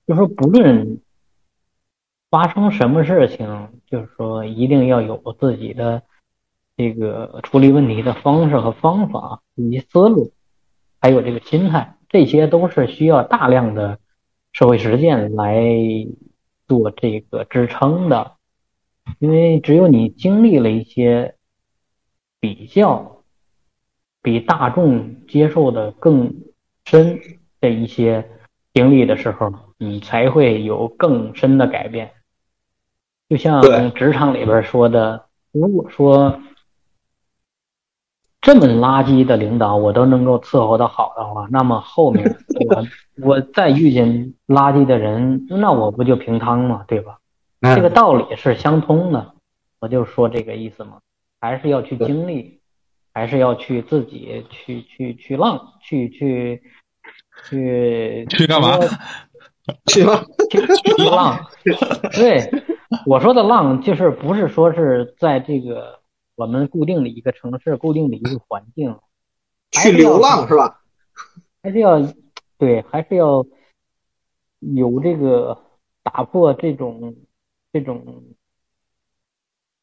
[0.07, 0.99] 就说不论
[2.33, 6.03] 发生什么事情，就是说一定要有自己的
[6.79, 10.33] 这个处理问题的方式和方法以及思路。
[10.99, 13.99] 还有这个心态，这些都是需要大量的
[14.51, 15.63] 社会实践来
[16.67, 18.33] 做这个支撑的。
[19.19, 21.35] 因为只有你经历了一些
[22.41, 23.25] 比较
[24.23, 26.35] 比大众接受的更
[26.87, 27.21] 深
[27.61, 28.27] 的一些
[28.73, 32.13] 经历的时候，你才会有更深的改变。
[33.33, 33.63] 就像
[33.95, 36.39] 职场里边说的，如果说
[38.43, 42.37] 这么垃圾的领导我都能够伺候的好的话，那么后面
[42.69, 42.87] 我
[43.27, 46.85] 我再遇见垃圾的人，那我不就平汤吗？
[46.87, 47.21] 对吧？
[47.75, 49.33] 这个道理是相通的，
[49.81, 50.99] 我就说这个意思嘛，
[51.41, 52.61] 还是要去经历，
[53.15, 56.63] 还是要去自己去去去浪，去去
[57.49, 58.79] 去去干嘛？
[59.87, 61.39] 去吧，去 去浪。
[62.13, 62.51] 对，
[63.07, 66.01] 我说的浪就是不是说是在这个
[66.35, 68.99] 我们固定的一个城市、固定的一个环境，
[69.71, 70.83] 去流浪是吧？
[71.63, 72.01] 还是要
[72.59, 73.45] 对，还是要
[74.61, 75.59] 有这个
[76.03, 77.17] 打破这种
[77.73, 78.25] 这种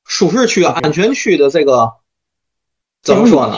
[0.05, 1.93] 舒适区、安全区的这个
[3.01, 3.57] 怎么说呢？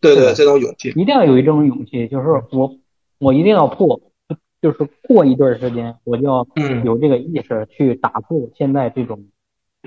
[0.00, 2.76] 对对，这种勇气，一定要有一种勇气，就是我
[3.18, 4.00] 我一定要破，
[4.64, 9.26] 就是过一段时间，我就要嗯，有这个意识去打破现在这种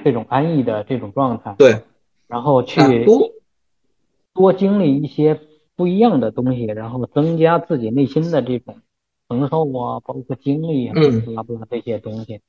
[0.04, 1.82] 这种安逸的这种状态，对，
[2.28, 3.32] 然后去哎多
[4.36, 5.42] 多经历一些
[5.76, 8.80] 不一样的东西，然后增加自己内心的这种
[9.28, 11.26] 承受啊，包括经历啊，嗯。
[11.26, 12.42] 巴拉巴拉这些东西，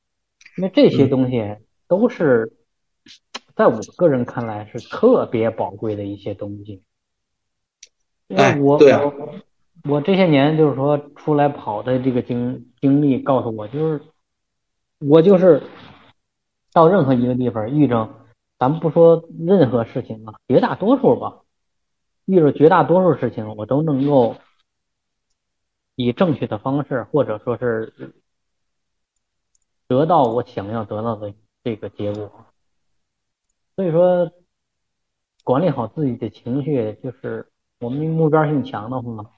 [0.59, 1.57] 因为这些东西
[1.87, 2.53] 都是
[3.57, 6.83] 在我个人看来是特别宝贵的一些东西。
[8.27, 9.35] 因为哎我对啊我
[9.85, 14.03] 我这些年就是说出来跑的这个经经历告诉我，就是
[14.99, 15.63] 我就是
[16.73, 18.09] 到任何一个地方遇着，
[18.59, 21.43] 咱们不说任何事情啊，绝大多数吧，
[22.25, 24.37] 遇着绝大多数事情，我都能够
[25.95, 28.15] 以正确的方式，或者说是
[29.87, 32.31] 得到我想要得到的这个结果。
[33.77, 34.31] 所以说，
[35.45, 37.49] 管理好自己的情绪，就是
[37.79, 39.31] 我们目标性强的话，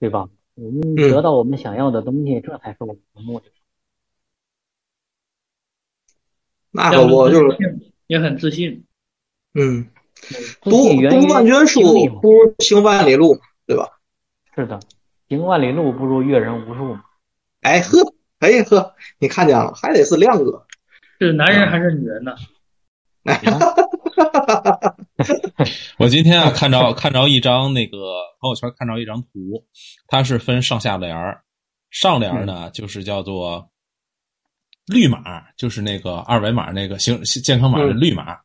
[0.00, 0.28] 对吧？
[0.54, 3.52] 我们得到我们想要的东西，这才是我们的目的。
[6.72, 7.58] 那可不就是
[8.06, 8.84] 也很自信，
[9.54, 9.88] 嗯，
[10.60, 11.80] 读读万卷书
[12.20, 14.00] 不如行万里路，对吧？
[14.54, 14.80] 是的，
[15.28, 17.04] 行万里路不如阅人无数嘛。
[17.60, 20.66] 哎呵，哎呵，你看见了，还得是亮哥。
[21.18, 22.34] 是男人还是女人呢？
[25.98, 27.98] 我今天啊看着看着一张那个
[28.40, 29.28] 朋友圈看着一张图，
[30.08, 31.42] 它是分上下联儿，
[31.90, 33.68] 上联儿呢就是叫做
[34.86, 35.18] 绿码，
[35.56, 38.36] 就是那个二维码那个行健康码的绿码，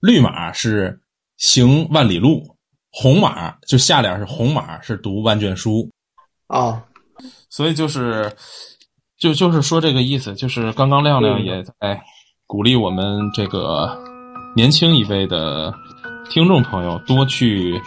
[0.00, 1.00] 绿码是
[1.36, 2.56] 行万里路，
[2.90, 5.90] 红码就下联是红码是读万卷书，
[6.46, 6.84] 啊，
[7.48, 8.32] 所以就是
[9.18, 12.00] 就就是说这个意思，就是刚刚亮亮也在
[12.46, 13.98] 鼓励我们这个
[14.54, 15.72] 年轻一辈的
[16.30, 17.80] 听众朋友多去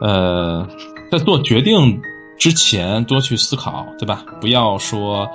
[0.00, 0.66] 呃
[1.10, 2.00] 在做决定
[2.38, 4.24] 之前多去思考，对吧？
[4.40, 5.26] 不要说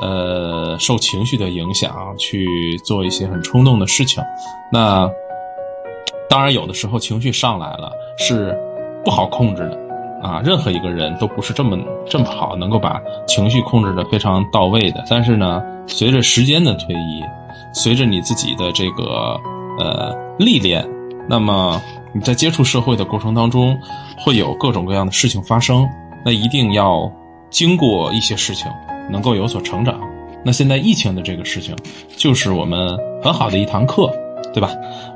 [0.00, 4.22] 呃受情绪的影响去做一些很冲动的事情。
[4.72, 5.08] 那
[6.28, 8.56] 当然有的时候情绪上来了是
[9.04, 9.86] 不好控制的。
[10.22, 15.04] 啊，任何一个人都不是这么这么好，能够把情绪控制的非常到位的。
[15.08, 17.22] 但是呢，随着时间的推移，
[17.72, 19.38] 随着你自己的这个
[19.78, 20.86] 呃历练，
[21.28, 21.80] 那么
[22.12, 23.78] 你在接触社会的过程当中，
[24.18, 25.86] 会有各种各样的事情发生。
[26.24, 27.10] 那一定要
[27.50, 28.66] 经过一些事情，
[29.08, 30.00] 能够有所成长。
[30.44, 31.76] 那现在疫情的这个事情，
[32.16, 34.12] 就是我们很好的一堂课，
[34.52, 34.70] 对吧？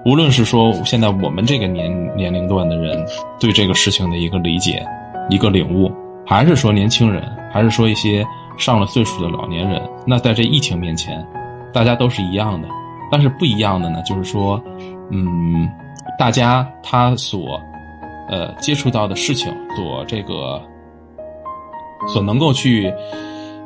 [0.05, 3.05] 无论是说现在我们这个年年龄段的人
[3.39, 4.87] 对这个事情的一个理解、
[5.29, 5.91] 一个领悟，
[6.25, 8.25] 还是说年轻人，还是说一些
[8.57, 11.27] 上了岁数的老年人，那在这疫情面前，
[11.73, 12.69] 大家都是一样的。
[13.11, 14.63] 但是不一样的呢，就是说，
[15.11, 15.69] 嗯，
[16.19, 17.61] 大家他所
[18.29, 20.61] 呃接触到的事情，所这个
[22.09, 22.93] 所能够去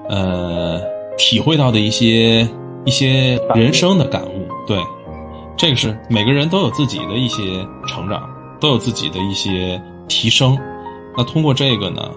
[0.09, 0.81] 呃
[1.17, 2.49] 体会到的一些
[2.85, 4.79] 一些人生的感悟，对。
[5.57, 8.29] 这个是每个人都有自己的一些成长，
[8.61, 10.59] 都有自己的一些提升。
[11.17, 12.11] 那通过这个呢，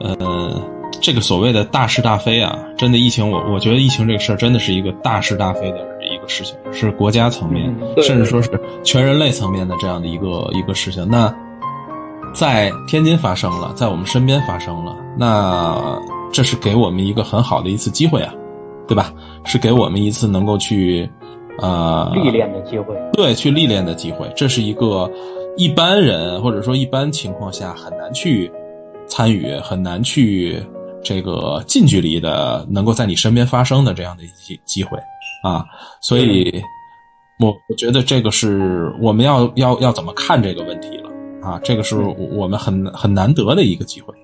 [0.00, 0.60] 呃，
[1.00, 5.93] 这个所谓的大是大非啊，真的疫情，我我觉得疫情这个事儿真的是一个大是大非的一
[6.24, 7.72] 个事情，是国家层面，
[8.02, 8.50] 甚至说是
[8.82, 11.06] 全人类层面的这样的一个一个事情。
[11.08, 11.32] 那
[12.34, 15.96] 在天津发生了，在我们身边发生了，那
[16.32, 18.34] 这是给我们一个很好的一次机会啊，
[18.88, 19.12] 对吧？
[19.44, 21.08] 是给我们一次能够去。
[21.60, 25.08] 呃，历练的机会，对，去历练的机会，这是一个
[25.56, 28.50] 一般人或者说一般情况下很难去
[29.06, 30.60] 参与、很难去
[31.00, 34.98] 这个近距离的能够在你身边发生的这样的一些机会
[35.44, 35.64] 啊，
[36.00, 36.62] 所以，
[37.38, 41.10] 我我觉得这个是我们要要要怎么看这个问题了
[41.42, 44.14] 啊，这个是我们很很难得的一个机会。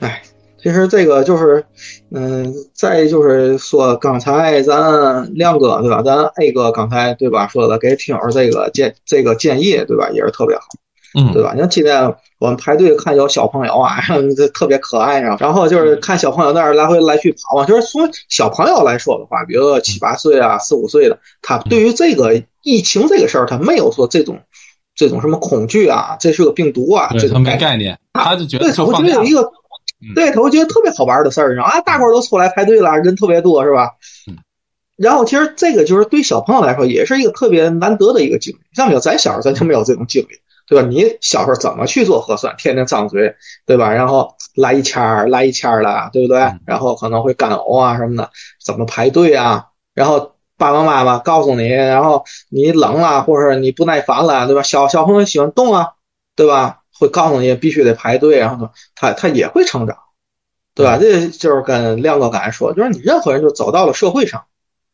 [0.00, 0.22] 哎。
[0.60, 1.64] 其实这个就是，
[2.10, 6.02] 嗯，再就是说，刚才咱亮哥对吧？
[6.02, 10.64] 咱 A 哥刚才对吧说的，给听友这个建这个建议对吧，也是特别好，
[11.14, 11.52] 嗯，对吧？
[11.54, 13.96] 你看今天我们排队看有小朋友啊，
[14.36, 24.40] 这特别可爱啊，然后就是看小朋友那儿来回来去跑嘛，就是从小朋友来说的话，比如说七八岁啊、四五岁的，他对于这个疫情这个事儿，他没有说这种
[24.94, 29.52] 这种什么恐惧啊，这是个病毒啊，这种没概念，他就觉得对，他会觉得有一个。
[30.14, 33.94] 对他会觉得特别好玩的事儿，然后啊，大伙儿都出来排队了，人特别多，是吧？
[34.96, 38.58] 然后其实这个就是对小朋友来说也是一个特别难得的一个经历。
[38.74, 40.36] 像没有咱小时候咱就没有这种经历，
[40.68, 40.86] 对吧？
[40.88, 42.54] 你小时候怎么去做核酸？
[42.58, 43.34] 天天张嘴，
[43.66, 43.92] 对吧？
[43.92, 46.38] 然后来一签儿，来一签儿的，对不对？
[46.66, 48.30] 然后可能会干呕啊什么的，
[48.62, 49.68] 怎么排队啊？
[49.94, 54.62] 然后爸爸妈妈告诉你，然后你冷了或者你不耐烦了，对吧？
[54.62, 55.94] 小小朋友喜欢动啊，
[56.36, 56.80] 对吧？
[56.98, 59.96] 会告诉你必须得排队，然后呢，他他也会成长，
[60.74, 60.98] 对吧？
[60.98, 64.46] 这就是跟亮哥刚才说，就是你任何人就走到了社会上，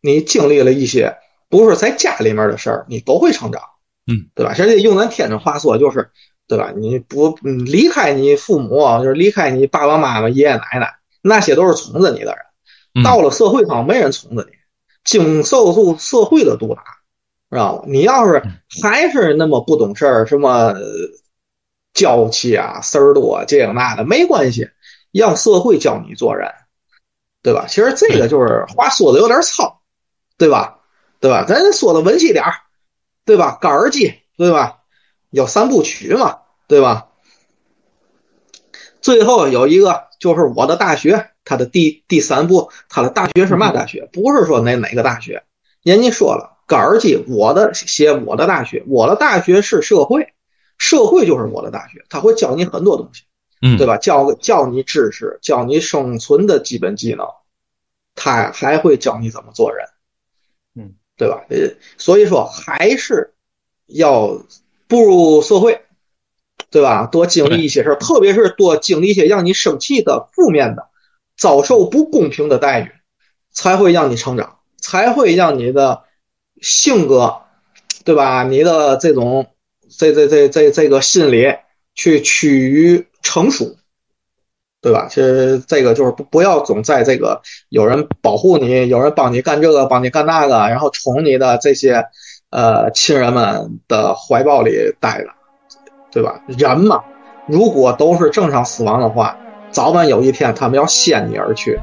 [0.03, 1.17] 你经历了一些
[1.49, 3.63] 不是在家里面的事儿，你都会成长，
[4.07, 4.55] 嗯，对吧？
[4.55, 6.11] 其实用咱天津话说就是，
[6.47, 6.73] 对吧？
[6.77, 12.37] 你不离开你父母，就是离开你爸爸妈妈、爷爷奶奶，那些都是宠着你的
[12.95, 14.53] 人，到了社会上没人宠着你，
[15.05, 16.83] 经受住社会的毒打，
[17.51, 17.85] 知道吗？
[17.87, 18.43] 你要是
[18.83, 20.75] 还是那么不懂事儿，什么？
[21.95, 24.69] 娇气啊，事儿多，这个那的没关系，
[25.13, 26.51] 让社会教你做人，
[27.41, 27.67] 对吧？
[27.69, 29.81] 其实这个就是话说的有点糙，
[30.37, 30.81] 对吧？
[31.21, 31.45] 对吧？
[31.47, 32.53] 咱说的文气点儿，
[33.25, 33.59] 对吧？
[33.61, 34.81] 高尔基，对吧？
[35.31, 37.09] 有三部曲嘛，对吧？
[39.01, 44.09] 最后有一个就是我的大学，它的第第三部，它的大学是嘛大学？
[44.13, 45.45] 不是说哪哪个大学，
[45.83, 50.33] 人家说了，高尔基我的写我的大学，我的大学是社会，
[50.79, 53.25] 社会就是我的大学，他会教你很多东西，
[53.61, 53.99] 嗯，对吧？
[53.99, 57.27] 教教你知识，教你生存的基本技能，
[58.15, 59.94] 他还会教你怎么做人，嗯，
[61.17, 61.45] 对吧？
[61.49, 63.33] 呃，所以说还是
[63.87, 64.43] 要
[64.89, 65.83] 步入社会，
[66.71, 67.07] 对吧？
[67.07, 70.89] 多经历一些事儿，特别是多经历一些让你生气的、负面的、
[71.37, 72.91] 遭受不公平的待遇，
[73.53, 76.05] 才会让你成长，才会让你的
[76.61, 77.43] 性格，
[78.05, 78.43] 对吧？
[78.43, 79.47] 你的这种
[79.89, 81.55] 这这这这这个心理
[81.95, 83.77] 去趋于成熟，
[84.85, 85.07] 对吧？
[85.09, 92.05] 其实这个就是不不要总在这个有人保护你、有人帮你干这个、帮你干那个，然后宠你的这些
[92.51, 95.29] 呃亲人们的怀抱里待着，
[96.13, 96.39] 对吧？
[96.49, 97.03] 人嘛，
[97.47, 99.39] 如果都是正常死亡的话，
[99.71, 101.81] 早晚有一天他们要先你而去，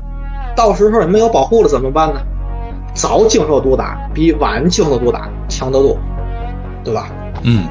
[0.55, 2.21] 到时候你没有保护了怎么办呢？
[2.93, 5.97] 早经受毒打比晚经受毒打强得多，
[6.83, 7.09] 对吧？
[7.41, 7.65] 嗯，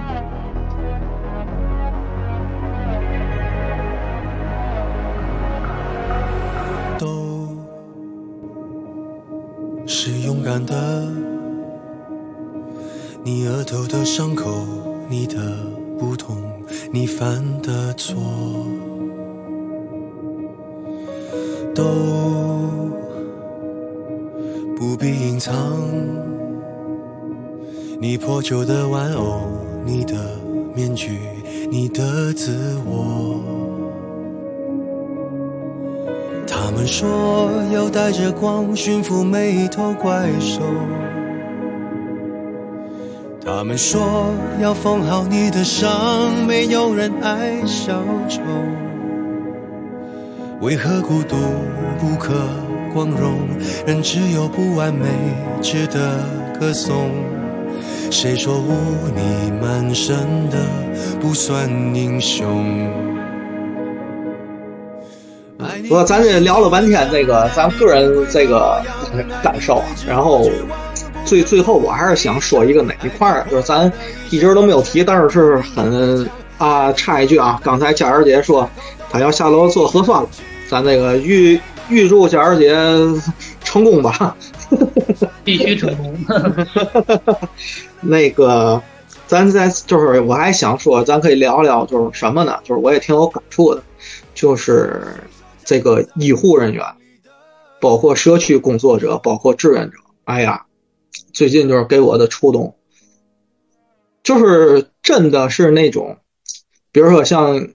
[28.51, 29.43] 旧的玩偶，
[29.85, 30.15] 你的
[30.75, 31.21] 面具，
[31.71, 33.41] 你的自我。
[36.49, 40.63] 他们说要带着光驯服每一头怪兽。
[43.41, 48.41] 他们说要缝好你的伤，没有人爱小丑。
[50.61, 51.37] 为何孤独
[52.01, 52.35] 不可
[52.93, 53.47] 光荣？
[53.87, 55.07] 人只有不完美
[55.63, 56.25] 值得
[56.59, 57.13] 歌颂。
[58.11, 58.73] 谁说污
[59.15, 60.17] 泥满身
[60.51, 60.59] 的
[61.21, 62.91] 不算英雄？
[65.83, 68.83] 不过咱这聊了半天这个咱个人这个
[69.43, 70.51] 感受，然后
[71.25, 73.91] 最最后我还是想说一个哪一块儿，就是咱
[74.29, 78.69] 一直都没有提，但是是很啊插一句啊，刚才佳儿姐说
[79.09, 80.29] 她要下楼做核酸了，
[80.69, 81.59] 咱这个预
[81.89, 82.75] 预祝佳儿姐
[83.63, 84.35] 成功吧。
[85.59, 86.17] 必须成功。
[88.01, 88.83] 那个，
[89.27, 92.59] 咱在就是我还想说，咱可以聊聊，就是什么呢？
[92.65, 93.83] 就是我也挺有感触的，
[94.35, 95.03] 就是
[95.65, 96.85] 这个医护人员，
[97.81, 99.99] 包括社区工作者，包括志愿者。
[100.25, 100.67] 哎呀，
[101.33, 102.77] 最近就是给我的触动，
[104.23, 106.19] 就是真的是那种，
[106.93, 107.69] 比如说像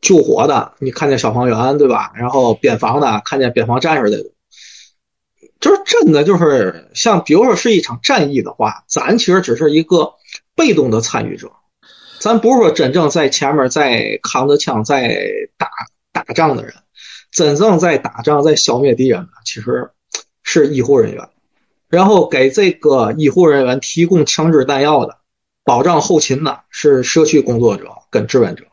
[0.00, 2.12] 救火的，你看见消防员对吧？
[2.14, 4.30] 然后边防的看见边防战士这种。
[5.64, 10.12] 就是真的，就是像比如说是一场战役的话，咱其实只是一个
[10.54, 11.52] 被动的参与者，
[12.20, 15.70] 咱不是说真正在前面在扛着枪在打
[16.12, 16.74] 打仗的人，
[17.30, 19.88] 真正在打仗在消灭敌人的其实
[20.42, 21.30] 是医护人员，
[21.88, 25.16] 然后给这个医护人员提供枪支弹药的、
[25.64, 28.66] 保障后勤的是社区工作者跟志愿者，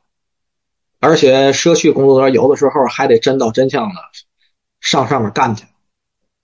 [1.00, 3.96] 而且社区工作者有的时候还得真刀真枪的
[4.82, 5.64] 上上面干去。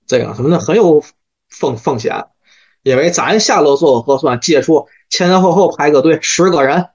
[0.07, 0.59] 这个什么呢？
[0.59, 1.03] 很有
[1.49, 2.25] 风风险，
[2.81, 6.87] 因为咱下楼做核酸，接触前前后后排个队十个人，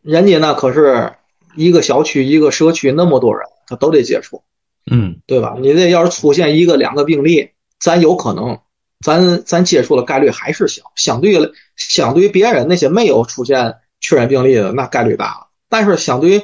[0.00, 1.12] 人家那可是
[1.54, 4.42] 一个小区一个社区那么多人，他都得接触，
[4.90, 5.56] 嗯，对吧？
[5.60, 8.60] 你这要是出现一个两个病例，咱有可能，
[9.04, 15.48] 咱咱接触的概率还是小，相对相对于别人那些没有出现确诊病例的，那概率大了。
[15.68, 16.42] 但是相对于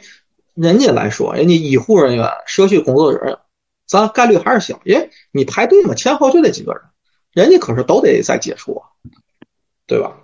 [0.54, 3.40] 人家来说，人家医护人员、社区工作者。
[3.88, 6.82] 咱概率还是小，因为你排队嘛，前后就那几个人，
[7.32, 8.84] 人家可是都得在接触啊，
[9.86, 10.14] 对吧？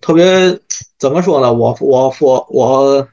[0.00, 0.58] 特别
[0.98, 1.52] 怎么说呢？
[1.52, 3.06] 我我父我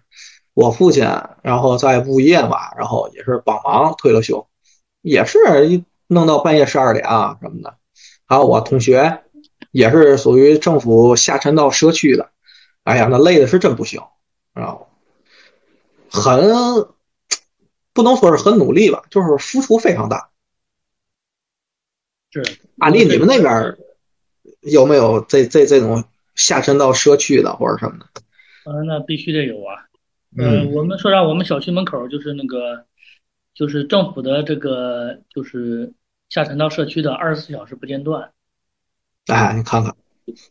[0.53, 1.03] 我父亲，
[1.41, 4.47] 然后在物业嘛，然后也是帮忙退了休，
[5.01, 7.75] 也是弄到半夜十二点啊什么的。
[8.25, 9.23] 还有我同学
[9.71, 12.29] 也是属于政府下沉到社区的，
[12.85, 14.01] 哎呀，那累的是真不行，
[14.53, 14.87] 然后
[16.09, 16.94] 很。
[17.95, 20.29] 不能说是很努力吧，就是付出非常大。
[22.29, 22.43] 是，
[22.77, 23.75] 阿丽，你们那边
[24.61, 26.03] 有没有这这这种
[26.35, 28.21] 下沉到社区的或者什么的？
[28.65, 29.87] 呃，那必须得有啊。
[30.37, 32.85] 呃，我们说让我们小区门口就是那个
[33.53, 35.93] 就是政府的这个就是
[36.27, 38.33] 下沉到社区的二十四小时不间断，
[39.27, 39.95] 哎，你看看，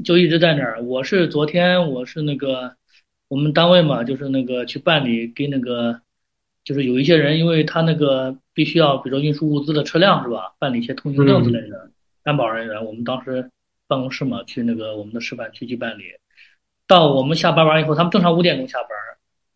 [0.02, 0.82] 就一直在那儿。
[0.82, 2.76] 我是昨天我是那个
[3.28, 6.00] 我们单位嘛，就是那个去办理给那个，
[6.64, 11.90] 就是有一些人，因为他那个必须要，比如说运输物资的车辆是吧，办理一些通行证之类的，
[12.24, 13.50] 安保人员，我们当时
[13.86, 16.04] 办公室嘛，去那个我们的示范区去办理。
[16.86, 18.90] 到我们下班完以后，他们正常五点钟下班，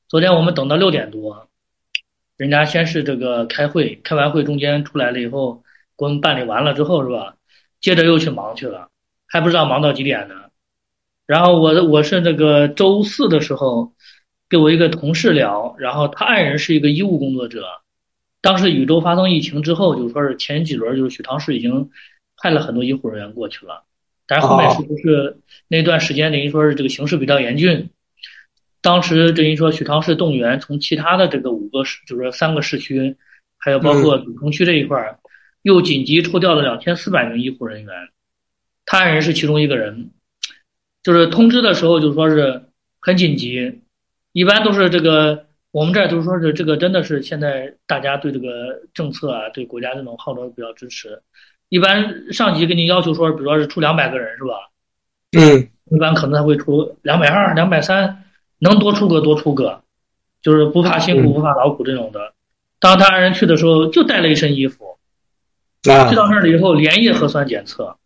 [0.06, 1.48] 昨天我们等到六点多，
[2.36, 5.62] 人家先是这个开会，开完会中间出来了以后，
[5.96, 7.36] 给我们办理完了之后是吧，
[7.80, 8.88] 接着又去忙去了。
[9.26, 10.34] 还不知道忙到几点呢。
[11.26, 13.92] 然后我我是那个周四的时候，
[14.48, 17.66] 跟我一个同事聊，然后他爱人是一个医务工作者。
[18.40, 21.90] 当时禹州发生疫情之后，就是说是前几轮就是许昌市已经
[22.36, 23.84] 派了很多医护人员过去了，
[24.26, 27.90] 但是后面是不是那段时间等于说是这个形势比较严峻？
[28.80, 33.16] 当时等于说许昌市动员从其他的这个五个市，就是说三个市区，
[33.58, 35.18] 还有包括主城区这一块儿，
[35.62, 37.92] 又紧急抽调了两千四百名医护人员。
[38.86, 40.10] 他爱人是其中一个人，
[41.02, 42.62] 就是通知的时候就说是
[43.00, 43.80] 很紧急，
[44.32, 51.22] 一般都是这个我们这儿都说是这个真的是现在大家对这个政策啊，对国家这种号召比较支持，
[51.68, 54.54] 一般上级给你要求说，比如说是出两百个人是吧？
[55.36, 58.24] 嗯，一般可能他会出两百二、两百三，
[58.60, 59.82] 能多出个多出个，
[60.40, 62.32] 就是不怕辛苦不怕劳苦这种的。
[62.80, 64.98] 当他人去的时候就带了一身衣服，
[65.90, 67.96] 啊去到那儿了以后连夜核酸检测。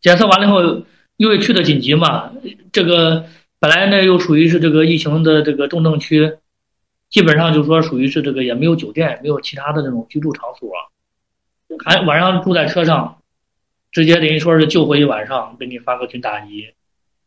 [0.00, 0.82] 检测完了以后，
[1.18, 2.32] 因为去的紧急嘛，
[2.72, 3.26] 这个
[3.60, 6.38] 本来呢又属于是这个疫情的这个重症区，
[7.10, 10.72] 基本上就说属于是这个也没有酒店，没有其他的这种居住场所，
[11.84, 13.18] 还晚上住在车上，
[13.92, 16.68] 直接等于说是救回一晚上，给你发个军大衣，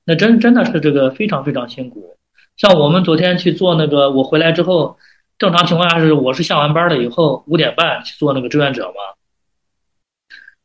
[0.06, 2.18] 那真真的是这个非常非常辛苦。
[2.58, 4.98] 像我们昨天去做那个，我回来之后，
[5.38, 8.94] 正常情况下是我是下完班了以后五点半去做那个志愿者嘛。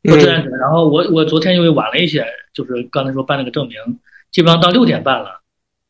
[0.03, 3.99] 做志愿者，然后我我昨天因为晚了一些，就是刚才说办那个证明，
[4.31, 5.38] 基本上到六点半了，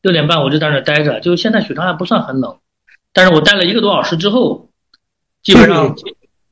[0.02, 2.58] 六点半我就在那儿待着，就现在许昌还不算很冷，
[3.12, 4.68] 但是我待了一个多小时之后，
[5.42, 5.94] 基本上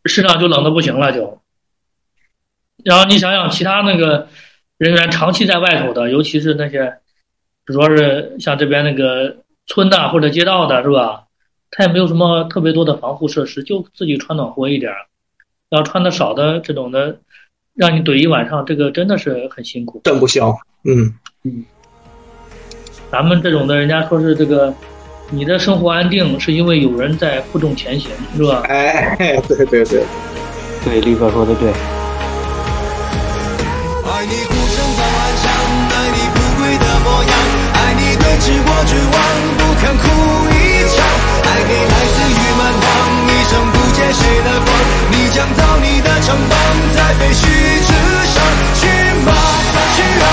[0.05, 1.41] 市场就冷的不行了就。
[2.85, 4.29] 然后你想想，其他那个
[4.77, 6.87] 人员长期在外头的，尤其是那些，
[7.65, 9.37] 比如说是像这边那个
[9.67, 11.25] 村的或者街道的，是吧？
[11.71, 14.93] 他也没有什么特别多的防护设施，就自己穿暖和一点，
[15.71, 17.19] 要穿的少的这种的。
[17.75, 20.43] 让你怼一晚上，这个真的是很辛苦，真不行。
[20.83, 21.65] 嗯嗯，
[23.11, 24.73] 咱们这种的，人家说是这个，
[25.31, 28.63] 你的生活安定是因为有人在负重前行，是吧？
[28.69, 29.17] 哎，
[29.49, 30.05] 对对对，
[30.85, 31.71] 对，力哥说的对。
[34.09, 37.33] 爱你孤身在幻想，爱你不跪的模样，
[37.73, 39.17] 爱你对峙过绝望，
[39.57, 40.05] 不肯哭
[40.53, 41.01] 一场，
[41.49, 42.85] 爱你来自于蛮荒，
[43.25, 44.69] 一生不见谁的光，
[45.13, 46.53] 你将造你的城邦，
[46.93, 47.41] 在废墟
[47.81, 47.89] 之
[48.29, 48.37] 上，
[48.75, 48.85] 去
[49.25, 49.33] 吧，
[49.97, 50.29] 去啊，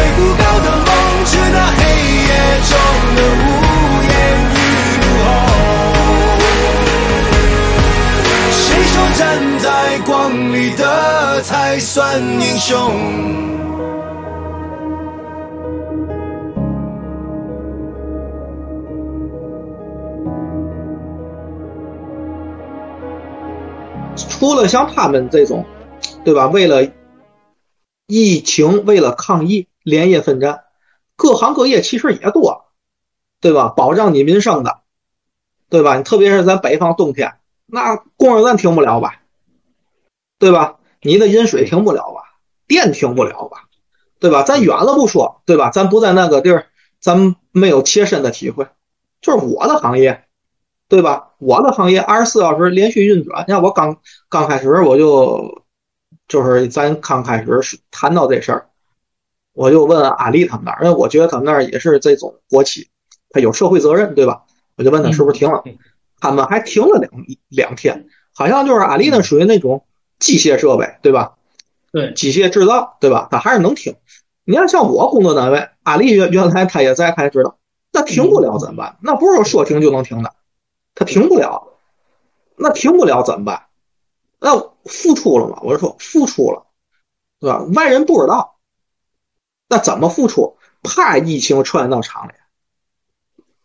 [0.00, 0.88] 最孤高的梦，
[1.26, 1.78] 致那黑
[2.24, 2.32] 夜
[2.64, 2.72] 中
[3.16, 3.44] 的无
[4.08, 4.10] 言
[4.48, 4.56] 与
[4.96, 5.28] 怒吼。
[8.50, 9.20] 谁说站
[9.58, 9.68] 在
[10.06, 10.10] 光
[10.54, 10.82] 里的
[11.42, 12.72] 才算英雄？
[24.16, 25.66] 除了像他们这种，
[26.24, 26.46] 对吧？
[26.46, 26.88] 为了
[28.06, 30.64] 疫情，为了抗疫，连夜奋战，
[31.16, 32.66] 各行各业其实也多，
[33.40, 33.68] 对吧？
[33.68, 34.80] 保障你民生的，
[35.68, 36.02] 对吧？
[36.02, 39.20] 特别是咱北方冬天，那供应链停不了吧，
[40.38, 40.78] 对吧？
[41.02, 42.22] 你的饮水停不了吧，
[42.66, 43.68] 电停不了吧，
[44.18, 44.42] 对吧？
[44.42, 45.70] 咱远了不说，对吧？
[45.70, 46.66] 咱不在那个地儿，
[47.00, 48.68] 咱没有切身的体会，
[49.20, 50.24] 就是我的行业。
[50.88, 51.34] 对吧？
[51.38, 53.44] 我的行业二十四小时连续运转。
[53.46, 53.98] 你看我刚
[54.28, 55.62] 刚开始我就
[56.26, 58.69] 就是咱刚开始谈到这事儿，
[59.52, 62.88] 我就问阿丽他们那儿，因为我觉得他们那儿也是这种国企，
[63.30, 64.44] 他有社会责任，对吧？
[64.76, 65.62] 我就问他是不是停了，
[66.20, 67.12] 他们还停了两
[67.48, 69.84] 两天，好像就是阿丽那属于那种
[70.18, 71.34] 机械设备，对吧？
[71.92, 73.28] 对，机械制造，对吧？
[73.30, 73.96] 他还是能停。
[74.44, 77.58] 你要像我工作单位，阿丽原原来他也在，他也知道，
[77.92, 78.96] 那停不了怎么办？
[79.02, 80.32] 那不是说说停就能停的。
[80.94, 81.68] 他停不了，
[82.56, 83.66] 那停不了怎么办？
[84.40, 85.60] 那付出了嘛？
[85.62, 86.66] 我就说付出了，
[87.40, 87.62] 对吧？
[87.74, 88.56] 外人不知道，
[89.70, 90.56] 那怎么付出？
[90.82, 92.32] 怕疫情传染到厂里。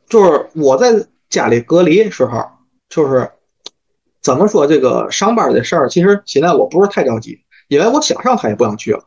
[0.08, 2.46] 就是我在家里隔离时候，
[2.88, 3.32] 就是
[4.22, 9.06] 怎么说这个上班的事儿，其实现在我不是太着急，因为我想上他也不想去了。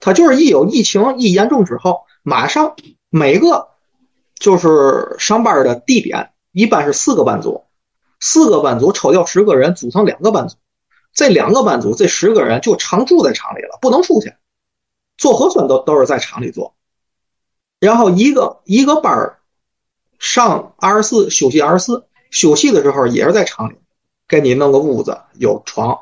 [0.00, 2.76] 他就是一有疫情一严重之后，马上
[3.10, 3.68] 每个
[4.38, 7.64] 就是上班的地点一般是四个班组，
[8.20, 10.56] 四个班组抽调十个人组成两个班组，
[11.12, 14.32] 这两个班组这十个人就常住在厂里了，不能出去，
[15.16, 16.74] 做核酸都都是在厂里做。
[17.78, 19.38] 然后一个一个班儿
[20.18, 23.76] 上二十四，休息二十四，休息的时候也是在厂里，
[24.26, 26.00] 给你弄个屋子，有床，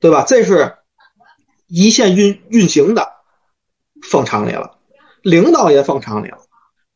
[0.00, 0.24] 对吧？
[0.28, 0.76] 这是
[1.66, 3.12] 一线运运行的，
[4.02, 4.76] 封厂里了，
[5.22, 6.38] 领导也封厂里了，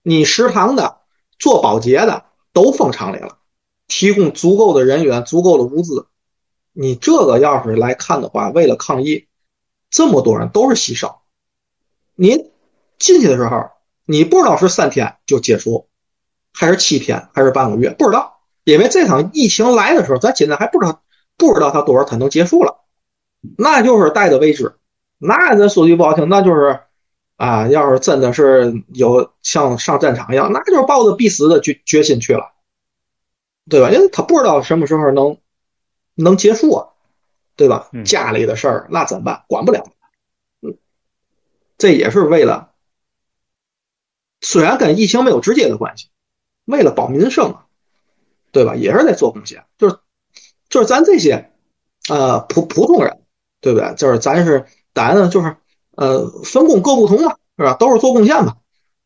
[0.03, 0.99] 你食堂的、
[1.39, 3.39] 做保洁的都封厂里了，
[3.89, 6.07] 提供足够的人员、足够的物资。
[6.73, 9.27] 你这个要是来看的话，为了抗疫，
[9.91, 11.17] 这么多人都是牺牲，
[12.15, 12.51] 你。
[13.03, 13.71] 进去的时候，
[14.05, 15.89] 你不知道是三天就结束，
[16.53, 18.43] 还是七天，还是半个月，不知道。
[18.65, 21.01] 因为这场疫情来的时候，咱现在还不知道，
[21.39, 22.83] 不知道它多少天能结束了，
[23.57, 24.77] 那就是待的未知。
[25.17, 26.81] 那咱说句不好听，那就是
[27.37, 32.53] 啊，要是真的是有像上战场一样，那就是抱着必死的决决心去了，
[33.71, 33.91] 对吧？
[33.91, 35.39] 因为他不知道什么时候能
[36.15, 36.89] 能结束啊，
[37.61, 37.91] 对吧？
[38.07, 39.45] 家里的事儿那怎么办？
[39.47, 39.85] 管不了。
[40.63, 40.79] 嗯，
[41.77, 42.71] 这也是为了。
[44.41, 46.09] 虽然跟疫情没有直接的关系，
[46.65, 47.67] 为了保民生啊，
[48.51, 48.77] 对吧？
[48.77, 49.67] 也是在做贡献。
[49.77, 49.99] 就是
[50.71, 51.53] 就是咱这些
[52.09, 53.21] 呃普普通人，
[53.61, 53.95] 对不对？
[53.95, 54.65] 就是咱是
[54.95, 55.55] 咱呢，就是
[55.91, 57.75] 呃分工各不同嘛，是吧？
[57.75, 58.57] 都是做贡献嘛，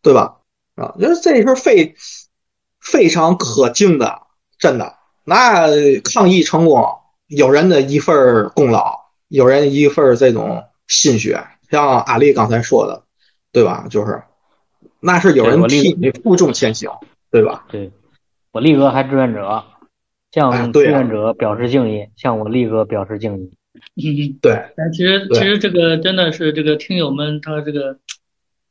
[0.00, 0.42] 对吧？
[0.76, 1.96] 啊，因为这是非
[2.78, 4.28] 非常可敬的，
[4.58, 4.96] 真的。
[5.24, 8.98] 那抗疫成功，有人的一份功劳，
[9.28, 13.04] 有人一份这种心血，像阿丽刚才说的，
[13.52, 13.86] 对吧？
[13.90, 14.22] 就是。
[15.00, 16.90] 那是有人替你负重前行，
[17.30, 17.66] 对吧？
[17.70, 17.90] 对，
[18.52, 19.62] 我力哥还志愿者，
[20.32, 23.52] 向志愿者表示敬意，向我力哥表示敬意。
[24.00, 24.64] 嗯，对。
[24.74, 27.98] 但其实其实这个真的是这个听友们他这个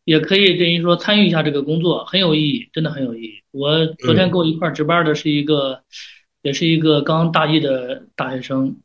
[0.05, 3.43] 也可以等于说参与一下这个工作，很有意义，真的很有意义。
[3.51, 5.81] 我昨天跟我一块值班的是一个，
[6.43, 8.77] 也是一个刚大一的大学生，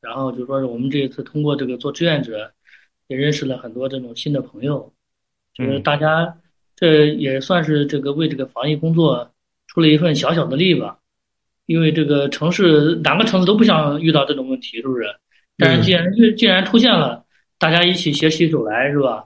[0.00, 2.52] 然后就说是我们这一次通过这个做志愿者，
[3.08, 4.92] 也认识了很多这种新的朋友，
[5.52, 6.38] 就是大家。
[6.78, 9.30] 这也算是这个为这个防疫工作
[9.66, 10.98] 出了一份小小的力吧，
[11.64, 15.06] 因为这个城市哪个城市都不想遇到这种问题，是不是？
[15.56, 16.04] 但是既然
[16.36, 17.24] 既然出现了，
[17.58, 19.24] 大家一起携起手来，是吧？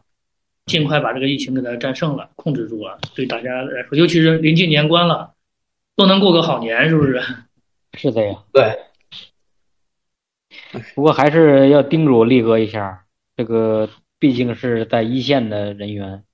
[0.66, 5.34] 尽快把这个疫情给它战胜了，控制住了，对大家来说，尤其是临近年关了，
[5.96, 7.20] 都能过个好年，是不是？
[7.94, 8.44] 是这样。
[8.52, 8.78] 对。
[10.94, 13.04] 不过还是要叮嘱力哥一下，
[13.36, 13.88] 这个
[14.18, 16.24] 毕竟是在一线的人员。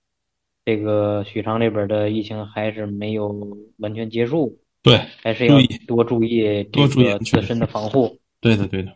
[0.65, 5.57] 这个许昌这边的疫情还是没有完全结束，对，还是要
[5.87, 8.19] 多注意多注意自身的防护。
[8.41, 8.93] 对的，对的，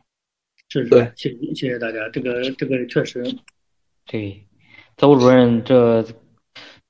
[0.69, 3.25] 是，对，谢谢谢大家，这个这个确实，
[4.05, 4.45] 对，
[4.97, 6.05] 邹主任这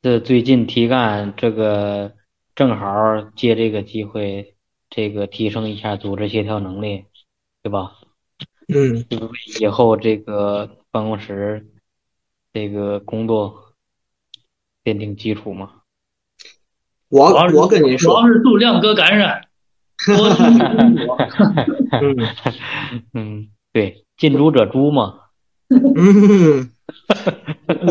[0.00, 2.14] 这最近提干这个
[2.54, 4.49] 正好借这个机会，
[4.90, 7.06] 这个提升一下组织协调能力，
[7.62, 7.96] 对吧？
[8.68, 9.06] 嗯，
[9.60, 11.66] 以后这个办公室
[12.52, 13.66] 这个工作。
[14.82, 15.82] 奠定基础嘛？
[17.10, 19.46] 我我跟你说，主要是度亮哥感染，
[20.06, 20.46] 多听
[23.12, 25.20] 嗯，对，近朱者朱嘛。
[25.68, 26.70] 嗯，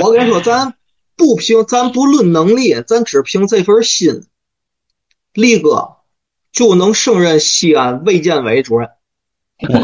[0.04, 0.74] 我跟你说，咱
[1.16, 4.24] 不凭，咱不论能力，咱只凭这份心，
[5.34, 5.99] 力哥
[6.52, 8.90] 就能胜任西安卫健委主任。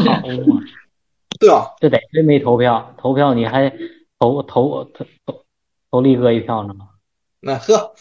[0.06, 0.22] 哇，
[1.38, 3.70] 对啊，这得真没投票，投票你还
[4.18, 5.44] 投投投投
[5.90, 6.88] 投力哥一票呢吗？
[7.40, 7.94] 那呵，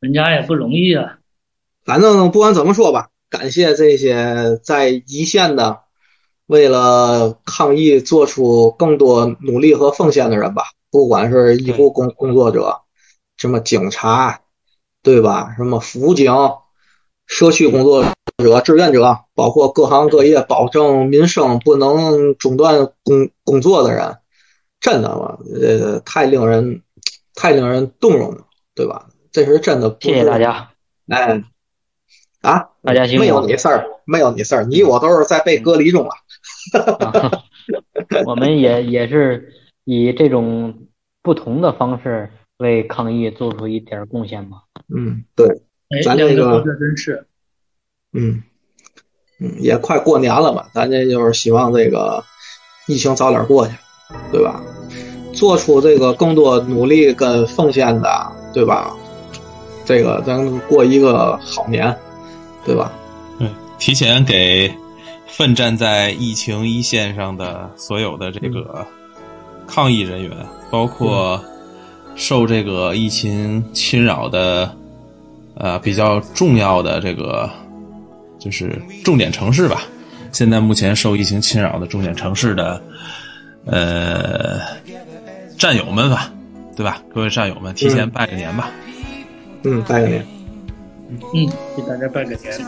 [0.00, 1.18] 人家也不容易啊。
[1.84, 5.82] 反正不管怎么说吧，感谢这些在一线的，
[6.46, 10.64] 为了抗疫做出更多努力和奉献的人吧。
[10.90, 12.82] 不管是医护工工作者，
[13.36, 14.40] 什么警察，
[15.02, 15.54] 对吧？
[15.56, 16.32] 什么辅警、
[17.26, 18.04] 社区工作
[18.38, 24.18] 者、志愿者，包括各行各业保证民生不能中断工工作的人，
[24.80, 26.82] 真的嘛，呃，太令人。
[27.34, 28.44] 太令人动容了，
[28.74, 29.08] 对吧？
[29.32, 29.96] 这是真的。
[30.00, 30.68] 谢谢大家。
[31.08, 31.42] 哎，
[32.42, 36.14] 啊，大家没有你事儿，没有你事儿，你我都是在被隔离中啊。
[38.26, 39.50] 我们也也是
[39.84, 40.88] 以这种
[41.22, 44.58] 不同的方式为抗疫做出一点贡献嘛。
[44.94, 45.62] 嗯，对。
[46.04, 47.26] 咱这个真是。
[48.14, 48.42] 嗯
[49.40, 52.22] 嗯，也快过年了嘛，咱这就是希望这个
[52.86, 53.74] 疫情早点过去，
[54.30, 54.62] 对吧？
[55.34, 58.94] 做出这个更多努力跟奉献的，对吧？
[59.84, 61.96] 这个咱过一个好年，
[62.64, 62.92] 对吧？
[63.38, 63.48] 对，
[63.78, 64.72] 提前给
[65.26, 68.86] 奋战在疫情一线上的所有的这个
[69.66, 70.30] 抗疫人员，
[70.70, 71.42] 包括
[72.14, 74.76] 受这个疫情侵扰的，
[75.54, 77.50] 呃，比较重要的这个
[78.38, 79.82] 就是重点城市吧。
[80.32, 82.82] 现在目前受疫情侵扰的重点城市的，
[83.66, 84.60] 呃，
[85.58, 86.32] 战友们吧，
[86.74, 87.02] 对吧？
[87.14, 88.70] 各位战友们，提前拜个年吧。
[89.64, 90.26] 嗯，拜个年。
[91.34, 91.46] 嗯，
[91.76, 92.58] 给大家拜个年。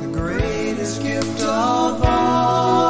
[0.00, 2.89] the greatest gift of all.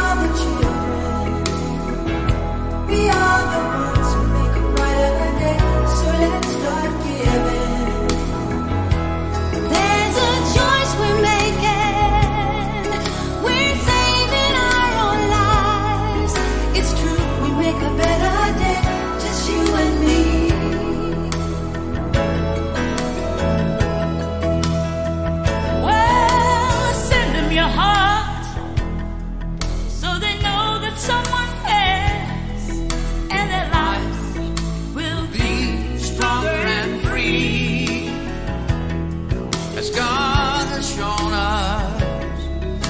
[39.81, 42.01] As God has shown us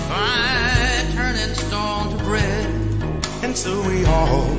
[0.10, 2.70] by turning stone to bread.
[3.44, 4.56] And so we all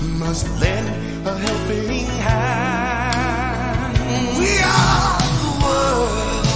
[0.00, 0.88] must lend
[1.26, 3.98] a helping hand.
[4.38, 6.46] We are the world.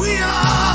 [0.00, 0.67] We are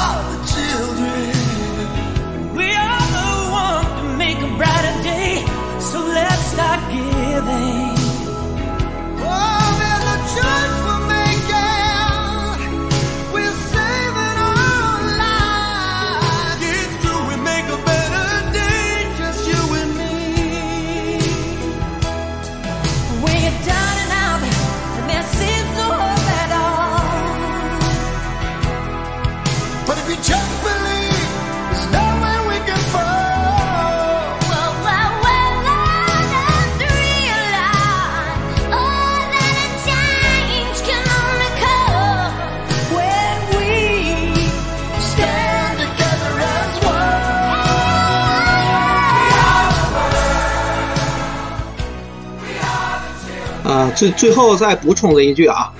[54.04, 55.72] 最最后再补充的一句啊，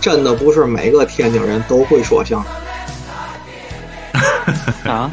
[0.00, 2.52] 真的不是每个天津人都会说相声。
[4.92, 5.10] 啊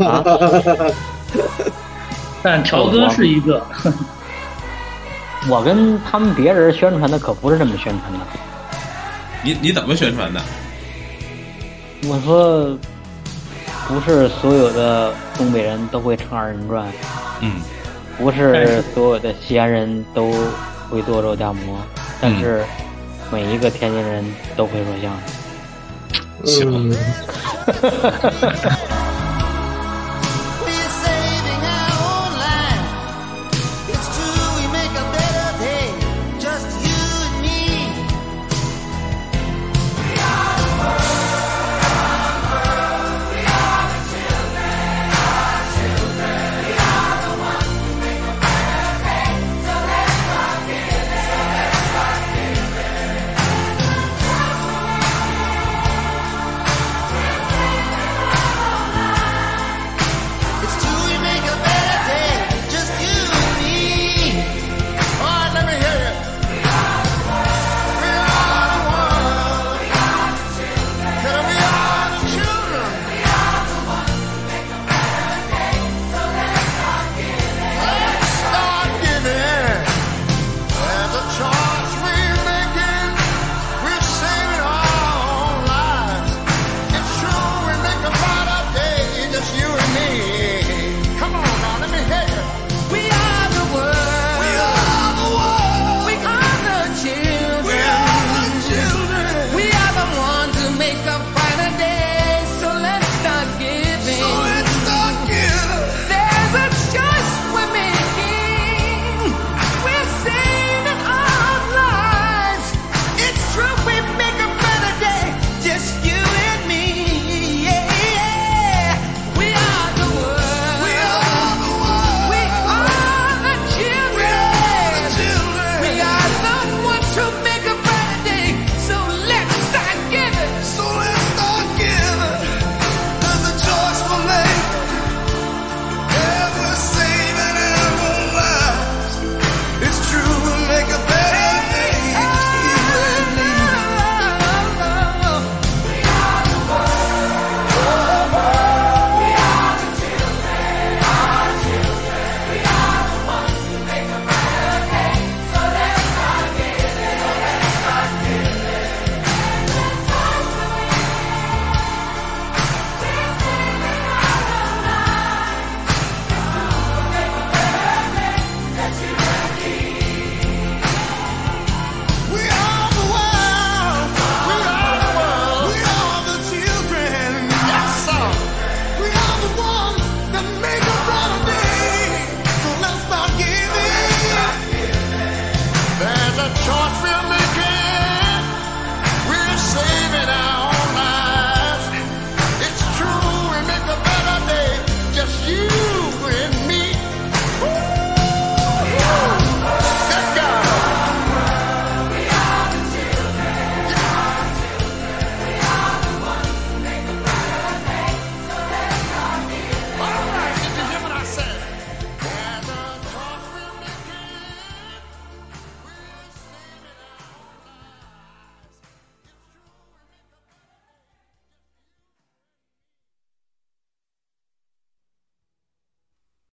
[0.04, 0.24] 啊！
[2.42, 3.64] 但乔哥是一个，
[5.48, 8.18] 我跟他们别人宣传的可不是这么宣传的。
[9.44, 10.40] 你你怎么宣传的？
[12.08, 12.76] 我说，
[13.86, 16.84] 不是所有的东北人都会唱二人转，
[17.40, 17.52] 嗯
[18.18, 20.32] 不是所有的西安人都
[20.90, 21.78] 会做肉夹馍，
[22.20, 22.64] 但是
[23.30, 24.24] 每一个天津人
[24.56, 25.12] 都会说相
[26.46, 26.90] 声。
[26.90, 26.94] 嗯，